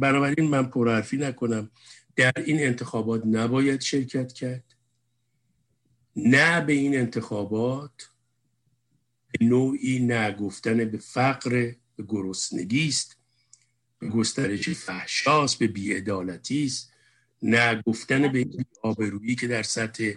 بنابراین 0.00 0.48
من 0.48 0.66
پرحرفی 0.70 1.16
نکنم. 1.16 1.70
در 2.20 2.32
این 2.36 2.60
انتخابات 2.60 3.22
نباید 3.26 3.80
شرکت 3.80 4.32
کرد 4.32 4.64
نه 6.16 6.60
به 6.60 6.72
این 6.72 6.96
انتخابات 6.96 8.10
به 9.32 9.44
نوعی 9.44 9.98
نگفتن 9.98 10.84
به 10.84 10.98
فقر 10.98 11.50
به 11.96 12.04
گرسنگی 12.08 12.88
است 12.88 13.16
به 13.98 14.08
گسترش 14.08 14.68
فحشاست 14.68 15.58
به 15.58 15.66
بیعدالتی 15.66 16.64
است. 16.64 16.92
نه 17.42 17.82
گفتن 17.86 18.32
به 18.32 18.38
این 18.38 18.64
آبرویی 18.82 19.34
که 19.34 19.46
در 19.46 19.62
سطح 19.62 20.12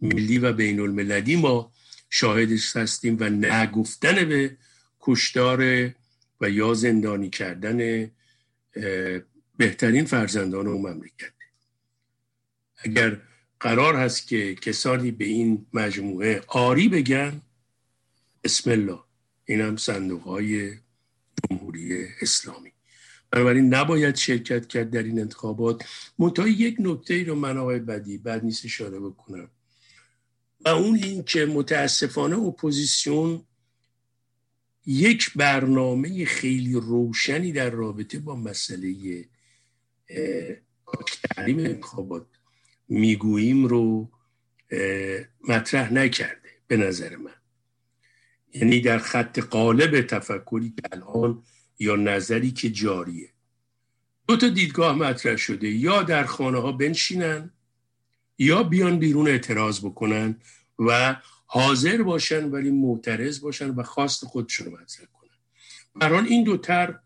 ملی 0.00 0.38
و 0.38 0.52
بین 0.52 0.80
المللی 0.80 1.36
ما 1.36 1.72
شاهدش 2.10 2.76
هستیم 2.76 3.16
و 3.20 3.28
نه 3.28 3.66
گفتن 3.66 4.28
به 4.28 4.56
کشتار 5.00 5.90
و 6.40 6.50
یا 6.50 6.74
زندانی 6.74 7.30
کردن 7.30 8.10
بهترین 9.58 10.04
فرزندان 10.04 10.66
و 10.66 10.78
مملکت. 10.78 11.32
اگر 12.76 13.20
قرار 13.60 13.96
هست 13.96 14.28
که 14.28 14.54
کسانی 14.54 15.10
به 15.10 15.24
این 15.24 15.66
مجموعه 15.72 16.42
آری 16.46 16.88
بگن 16.88 17.42
اسم 18.44 18.70
الله. 18.70 18.98
این 19.44 19.60
هم 19.60 19.76
صندوق 19.76 20.22
های 20.22 20.72
جمهوری 21.50 22.06
اسلامی. 22.20 22.72
بنابراین 23.30 23.74
نباید 23.74 24.16
شرکت 24.16 24.66
کرد 24.66 24.90
در 24.90 25.02
این 25.02 25.20
انتخابات. 25.20 25.84
منتها 26.18 26.48
یک 26.48 26.76
نکته 26.80 27.14
ای 27.14 27.24
رو 27.24 27.34
من 27.34 27.58
آقای 27.58 27.78
بدی 27.78 28.18
بعد 28.18 28.44
نیست 28.44 28.64
اشاره 28.64 29.00
بکنم. 29.00 29.50
و 30.64 30.68
اون 30.68 30.94
این 31.02 31.22
که 31.22 31.46
متاسفانه 31.46 32.38
اپوزیسیون 32.38 33.44
یک 34.86 35.32
برنامه 35.36 36.24
خیلی 36.24 36.72
روشنی 36.72 37.52
در 37.52 37.70
رابطه 37.70 38.18
با 38.18 38.36
مسئله 38.36 39.24
تعلیم 41.36 41.58
انتخابات. 41.58 42.26
می‌گوییم 42.88 43.66
رو 43.66 44.10
مطرح 45.48 45.92
نکرده 45.92 46.48
به 46.66 46.76
نظر 46.76 47.16
من. 47.16 47.34
یعنی 48.54 48.80
در 48.80 48.98
خط 48.98 49.38
قالب 49.38 50.00
تفکری 50.00 50.70
که 50.76 50.82
الان 50.92 51.42
یا 51.78 51.96
نظری 51.96 52.50
که 52.50 52.70
جاریه. 52.70 53.28
دو 54.28 54.36
تا 54.36 54.48
دیدگاه 54.48 54.96
مطرح 54.96 55.36
شده. 55.36 55.68
یا 55.68 56.02
در 56.02 56.24
خانه 56.24 56.58
ها 56.58 56.72
بنشینن 56.72 57.50
یا 58.38 58.62
بیان 58.62 58.98
بیرون 58.98 59.28
اعتراض 59.28 59.80
بکنن 59.80 60.36
و 60.78 61.16
حاضر 61.46 62.02
باشن 62.02 62.44
ولی 62.44 62.70
معترض 62.70 63.40
باشن 63.40 63.70
و 63.70 63.82
خواست 63.82 64.24
خودشون 64.24 64.66
رو 64.66 64.72
مطرح 64.72 65.06
کنن. 65.06 65.30
بران 65.94 66.26
این 66.26 66.44
دوتر 66.44 66.98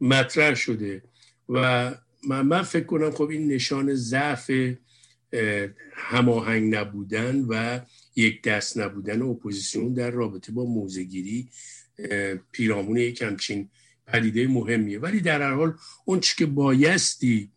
مطرح 0.00 0.54
شده 0.54 1.02
و 1.48 1.94
من, 2.26 2.62
فکر 2.62 2.84
کنم 2.84 3.10
خب 3.10 3.28
این 3.28 3.48
نشان 3.48 3.94
ضعف 3.94 4.50
هماهنگ 5.94 6.74
نبودن 6.74 7.44
و 7.48 7.80
یک 8.16 8.42
دست 8.42 8.78
نبودن 8.78 9.22
اپوزیسیون 9.22 9.94
در 9.94 10.10
رابطه 10.10 10.52
با 10.52 10.64
موزگیری 10.64 11.48
پیرامون 12.52 12.96
یک 12.96 13.22
همچین 13.22 13.68
پدیده 14.06 14.48
مهمیه. 14.48 14.98
ولی 14.98 15.20
در 15.20 15.42
هر 15.42 15.54
حال 15.54 15.74
اون 16.04 16.20
که 16.20 16.46
بایستی 16.46 17.50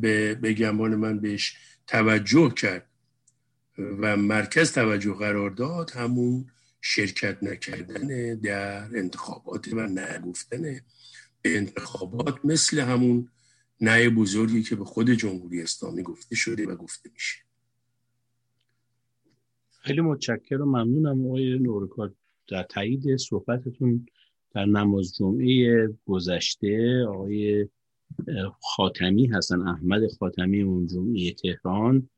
به, 0.00 0.34
به 0.34 0.52
گمان 0.52 0.94
من 0.94 1.20
بهش 1.20 1.56
توجه 1.86 2.54
کرد 2.54 2.86
و 3.78 4.16
مرکز 4.16 4.72
توجه 4.72 5.14
قرار 5.14 5.50
داد 5.50 5.90
همون 5.90 6.46
شرکت 6.80 7.42
نکردن 7.42 8.34
در 8.34 8.96
انتخابات 8.96 9.68
و 9.72 9.86
نگفتن 9.86 10.62
به 11.42 11.56
انتخابات 11.56 12.44
مثل 12.44 12.80
همون 12.80 13.28
نه 13.82 14.10
بزرگی 14.10 14.62
که 14.62 14.76
به 14.76 14.84
خود 14.84 15.10
جمهوری 15.10 15.62
اسلامی 15.62 16.02
گفته 16.02 16.34
شده 16.34 16.66
و 16.66 16.76
گفته 16.76 17.10
میشه. 17.14 17.38
خیلی 19.80 20.00
متشکرم 20.00 20.62
و 20.62 20.64
ممنونم 20.64 21.26
آقای 21.26 21.58
نورکار 21.58 22.14
در 22.48 22.62
تایید 22.62 23.16
صحبتتون 23.16 24.06
در 24.54 24.64
نماز 24.64 25.14
جمعه 25.16 25.88
گذشته 26.06 27.04
آقای 27.08 27.68
خاتمی 28.60 29.26
هستن 29.26 29.60
احمد 29.60 30.02
خاتمی 30.18 30.62
اون 30.62 30.86
جمعه 30.86 31.32
تهران 31.32 32.08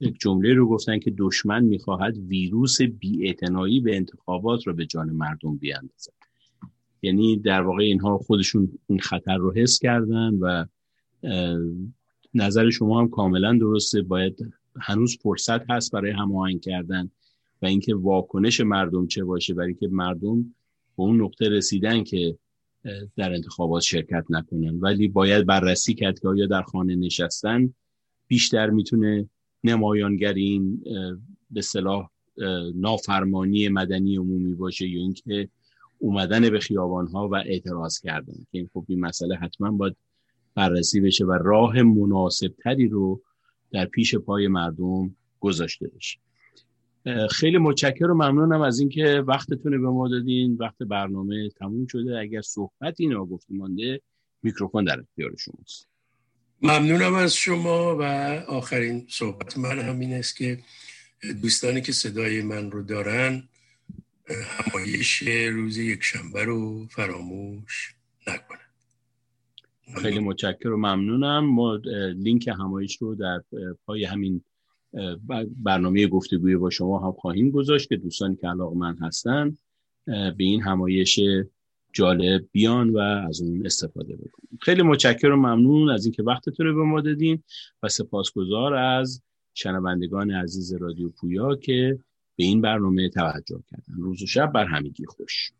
یک 0.00 0.18
جمله 0.20 0.54
رو 0.54 0.68
گفتن 0.68 0.98
که 0.98 1.14
دشمن 1.18 1.64
می‌خواهد 1.64 2.18
ویروس 2.18 2.82
بیاعتنایی 2.82 3.80
به 3.80 3.96
انتخابات 3.96 4.66
رو 4.66 4.74
به 4.74 4.86
جان 4.86 5.10
مردم 5.10 5.56
بیاندازد. 5.56 6.12
یعنی 7.02 7.36
در 7.36 7.62
واقع 7.62 7.82
اینها 7.82 8.18
خودشون 8.18 8.78
این 8.86 8.98
خطر 8.98 9.36
رو 9.36 9.52
حس 9.56 9.78
کردن 9.78 10.34
و 10.34 10.66
نظر 12.34 12.70
شما 12.70 13.00
هم 13.00 13.08
کاملا 13.08 13.58
درسته. 13.58 14.02
باید 14.02 14.52
هنوز 14.80 15.18
فرصت 15.22 15.70
هست 15.70 15.92
برای 15.92 16.10
هماهنگ 16.10 16.60
کردن 16.60 17.10
و 17.62 17.66
اینکه 17.66 17.94
واکنش 17.94 18.60
مردم 18.60 19.06
چه 19.06 19.24
باشه 19.24 19.54
برای 19.54 19.74
که 19.74 19.88
مردم 19.88 20.42
به 20.96 21.02
اون 21.02 21.20
نقطه 21.20 21.48
رسیدن 21.48 22.04
که 22.04 22.38
در 23.16 23.32
انتخابات 23.32 23.82
شرکت 23.82 24.24
نکنن. 24.30 24.80
ولی 24.80 25.08
باید 25.08 25.46
بررسی 25.46 25.94
کرد 25.94 26.18
که 26.18 26.28
آیا 26.28 26.46
در 26.46 26.62
خانه 26.62 26.96
نشستن 26.96 27.74
بیشتر 28.28 28.70
می‌تونه 28.70 29.28
نمایانگر 29.64 30.32
این 30.32 30.84
به 31.50 31.60
صلاح 31.60 32.10
نافرمانی 32.74 33.68
مدنی 33.68 34.16
عمومی 34.16 34.54
باشه 34.54 34.88
یا 34.88 35.00
اینکه 35.00 35.48
اومدن 35.98 36.50
به 36.50 36.60
خیابان 36.60 37.06
ها 37.06 37.28
و 37.28 37.34
اعتراض 37.34 38.00
کردن. 38.00 38.34
که 38.34 38.58
این 38.58 38.70
خب 38.74 38.84
این 38.88 39.00
مسئله 39.00 39.36
حتما 39.36 39.70
باید 39.70 39.96
بررسی 40.54 41.00
بشه 41.00 41.24
و 41.24 41.32
راه 41.32 41.82
مناسب 41.82 42.54
تری 42.64 42.88
رو 42.88 43.22
در 43.72 43.84
پیش 43.84 44.14
پای 44.14 44.48
مردم 44.48 45.16
گذاشته 45.40 45.88
بشه. 45.88 46.18
خیلی 47.30 47.58
متشکر 47.58 48.04
و 48.04 48.14
ممنونم 48.14 48.60
از 48.60 48.78
اینکه 48.78 49.24
وقتتون 49.26 49.82
به 49.82 49.88
ما 49.88 50.08
دادین. 50.08 50.56
وقت 50.60 50.78
برنامه 50.78 51.48
تموم 51.50 51.86
شده. 51.86 52.18
اگر 52.18 52.42
صحبتی 52.42 53.06
ناگفته 53.06 53.54
مانده 53.54 54.00
میکروفون 54.42 54.84
در 54.84 55.00
اختیار 55.00 55.36
شماست. 55.36 55.88
ممنونم 56.62 57.14
از 57.14 57.34
شما 57.34 57.96
و 57.96 58.02
آخرین 58.48 59.06
صحبت 59.08 59.58
من 59.58 59.78
همین 59.78 60.12
است 60.12 60.36
که 60.36 60.58
دوستانی 61.42 61.80
که 61.80 61.92
صدای 61.92 62.42
من 62.42 62.70
رو 62.70 62.82
دارن 62.82 63.48
همایش 64.46 65.22
روز 65.52 65.76
یک 65.76 66.02
شنبه 66.02 66.44
رو 66.44 66.86
فراموش 66.86 67.94
نکنن. 68.26 68.63
خیلی 70.02 70.18
متشکر 70.18 70.68
و 70.68 70.76
ممنونم. 70.76 71.44
ما 71.44 71.76
لینک 72.16 72.48
همایش 72.48 72.96
رو 72.96 73.14
در 73.14 73.42
پای 73.86 74.04
همین 74.04 74.44
برنامه 75.56 76.06
گفتگوی 76.06 76.56
با 76.56 76.70
شما 76.70 76.98
هم 76.98 77.12
خواهیم 77.12 77.50
گذاشت 77.50 77.88
که 77.88 77.96
دوستانی 77.96 78.36
که 78.36 78.48
علاقه 78.48 78.76
من 78.76 78.96
هستن 78.96 79.56
به 80.06 80.34
این 80.38 80.62
همایش 80.62 81.20
جالب 81.92 82.44
بیان 82.52 82.90
و 82.90 82.98
از 82.98 83.40
اون 83.40 83.66
استفاده 83.66 84.16
بکنیم 84.16 84.58
خیلی 84.60 84.82
متشکر 84.82 85.28
و 85.28 85.36
ممنون 85.36 85.90
از 85.90 86.04
اینکه 86.04 86.22
وقتتون 86.22 86.66
رو 86.66 86.74
به 86.74 86.82
ما 86.82 87.00
دادین 87.00 87.42
و 87.82 87.88
سپاسگزار 87.88 88.74
از 88.74 89.22
شنوندگان 89.54 90.30
عزیز 90.30 90.74
رادیو 90.74 91.08
پویا 91.08 91.56
که 91.56 91.98
به 92.36 92.44
این 92.44 92.60
برنامه 92.60 93.08
توجه 93.08 93.62
کردن. 93.70 94.02
روز 94.02 94.22
و 94.22 94.26
شب 94.26 94.52
بر 94.52 94.64
همگی 94.64 95.04
خوش. 95.06 95.52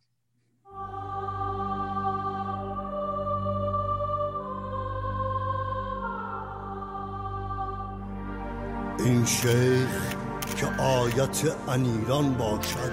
این 8.98 9.24
شیخ 9.24 10.14
که 10.56 10.66
آیت 10.82 11.42
انیران 11.68 12.34
باشد. 12.34 12.92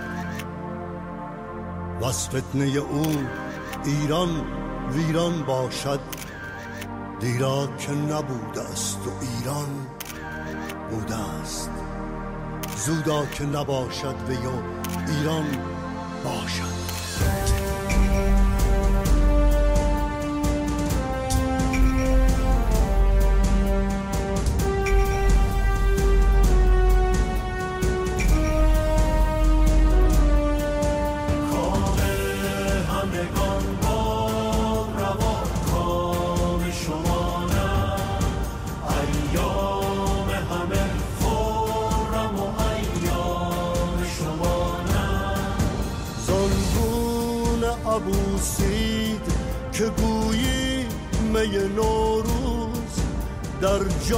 و 2.01 2.11
فتنه 2.11 2.65
او 2.65 3.05
ایران 3.85 4.29
ویران 4.91 5.43
باشد. 5.43 5.99
دیرا 7.19 7.69
که 7.77 7.91
نبوده 7.91 8.61
است 8.71 8.99
و 9.07 9.09
ایران 9.21 9.87
بوده 10.89 11.15
است. 11.15 11.69
زودا 12.77 13.25
که 13.25 13.43
نباشد 13.43 14.15
و 14.29 14.31
یا 14.31 14.63
ایران 15.07 15.45
باشد. 16.23 16.81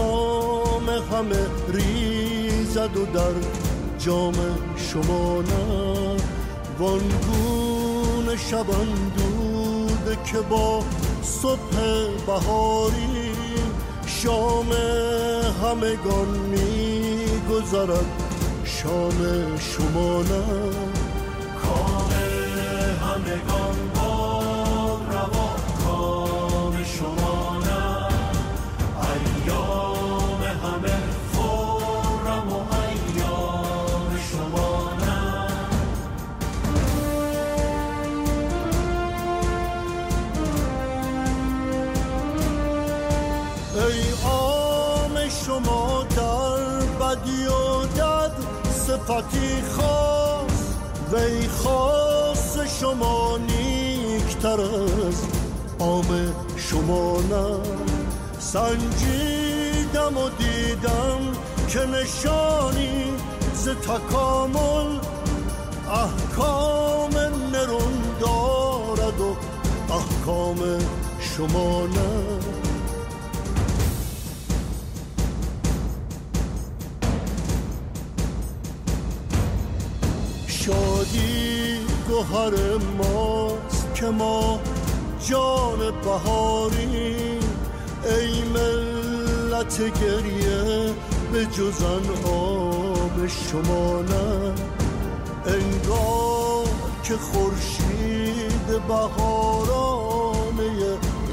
جام 0.03 0.89
همه 0.89 1.47
ریزد 1.73 2.97
و 2.97 3.05
در 3.05 3.33
جام 3.99 4.33
شما 4.77 5.41
نه. 5.41 6.17
وانگون 6.79 8.37
شبان 8.37 8.87
دود 9.17 10.23
که 10.23 10.37
با 10.37 10.83
صبح 11.23 11.75
بهاری 12.27 13.31
شام 14.05 14.71
همگان 15.63 16.27
می 16.27 17.25
گذرد 17.49 18.05
شام 18.65 19.57
شما 19.57 20.21
نه. 20.21 20.43
همگان 23.01 23.92
صفتی 49.13 49.61
خاص 49.61 50.75
وی 51.13 51.47
خاص 51.47 52.57
شما 52.79 53.37
نیکتر 53.37 54.61
از 54.61 55.21
عام 55.79 56.33
شما 56.57 57.17
نه. 57.21 57.57
سنجیدم 58.39 60.17
و 60.17 60.29
دیدم 60.29 61.19
که 61.67 61.79
نشانی 61.79 63.13
ز 63.55 63.69
تکامل 63.69 64.99
احکام 65.87 67.11
نرون 67.51 68.01
دارد 68.19 69.21
و 69.21 69.35
احکام 69.93 70.57
شما 71.19 71.87
نه. 71.87 72.39
شادی 81.13 81.79
گوهر 82.07 82.53
ماست 82.97 83.95
که 83.95 84.05
ما 84.05 84.59
جان 85.29 85.79
بهاری 86.03 87.39
ای 88.05 88.43
ملت 88.53 89.77
گریه 89.77 90.93
به 91.33 91.45
جزن 91.45 92.05
آب 92.25 93.27
شما 93.27 94.01
نه. 94.01 94.53
انگار 95.45 96.67
که 97.03 97.13
خورشید 97.17 98.87
بهارانه 98.87 100.63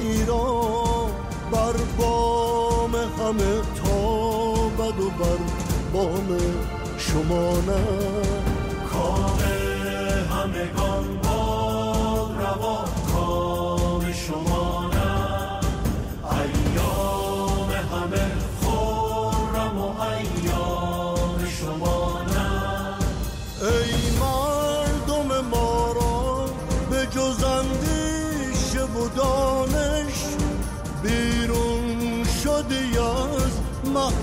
ایران 0.00 1.10
بر 1.52 1.76
بام 1.98 2.94
همه 2.94 3.60
تابد 3.84 5.00
و 5.00 5.10
بر 5.10 5.38
بام 5.92 6.38
شما 6.98 7.52
نه. 7.52 7.80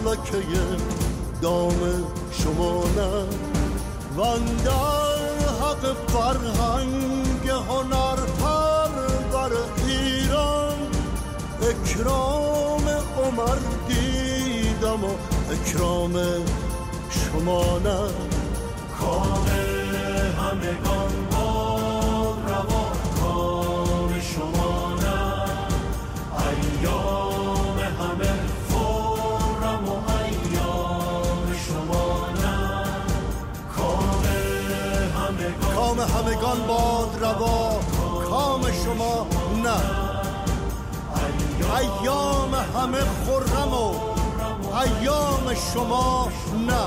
محلکه 0.08 0.78
دام 1.42 1.80
شما 2.32 2.84
نه. 2.96 3.12
وندر 4.18 5.40
حق 5.62 5.84
فرهنگ 6.08 7.50
هنر 7.50 8.16
پرور 8.40 9.54
ایران. 9.88 10.78
اکرام 11.62 12.88
عمر 13.18 13.58
دیدم 13.88 15.04
و 15.04 15.14
اکرام 15.52 16.14
شما 17.10 17.80
نه. 17.80 18.00
کام 19.00 19.48
همگان 20.40 21.14
باد 21.32 22.38
روا 22.50 22.86
کام 23.22 24.12
شما 24.22 24.94
نه. 25.02 25.20
ایام 26.38 27.27
کام 35.98 36.10
همگان 36.10 36.68
باد 36.68 37.24
روا. 37.24 37.80
کام 38.30 38.62
شما 38.62 39.28
نه. 39.64 39.78
ایام 41.78 42.56
همه 42.56 43.00
خرم 43.00 43.74
و 43.74 43.94
ایام 44.76 45.56
شما 45.74 46.28
نه. 46.68 46.84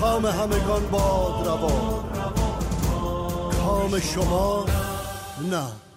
کام 0.00 0.26
همگان 0.26 0.86
باد 0.90 1.46
روا. 1.46 2.04
کام 3.64 4.00
شما 4.00 4.64
نه. 5.50 5.89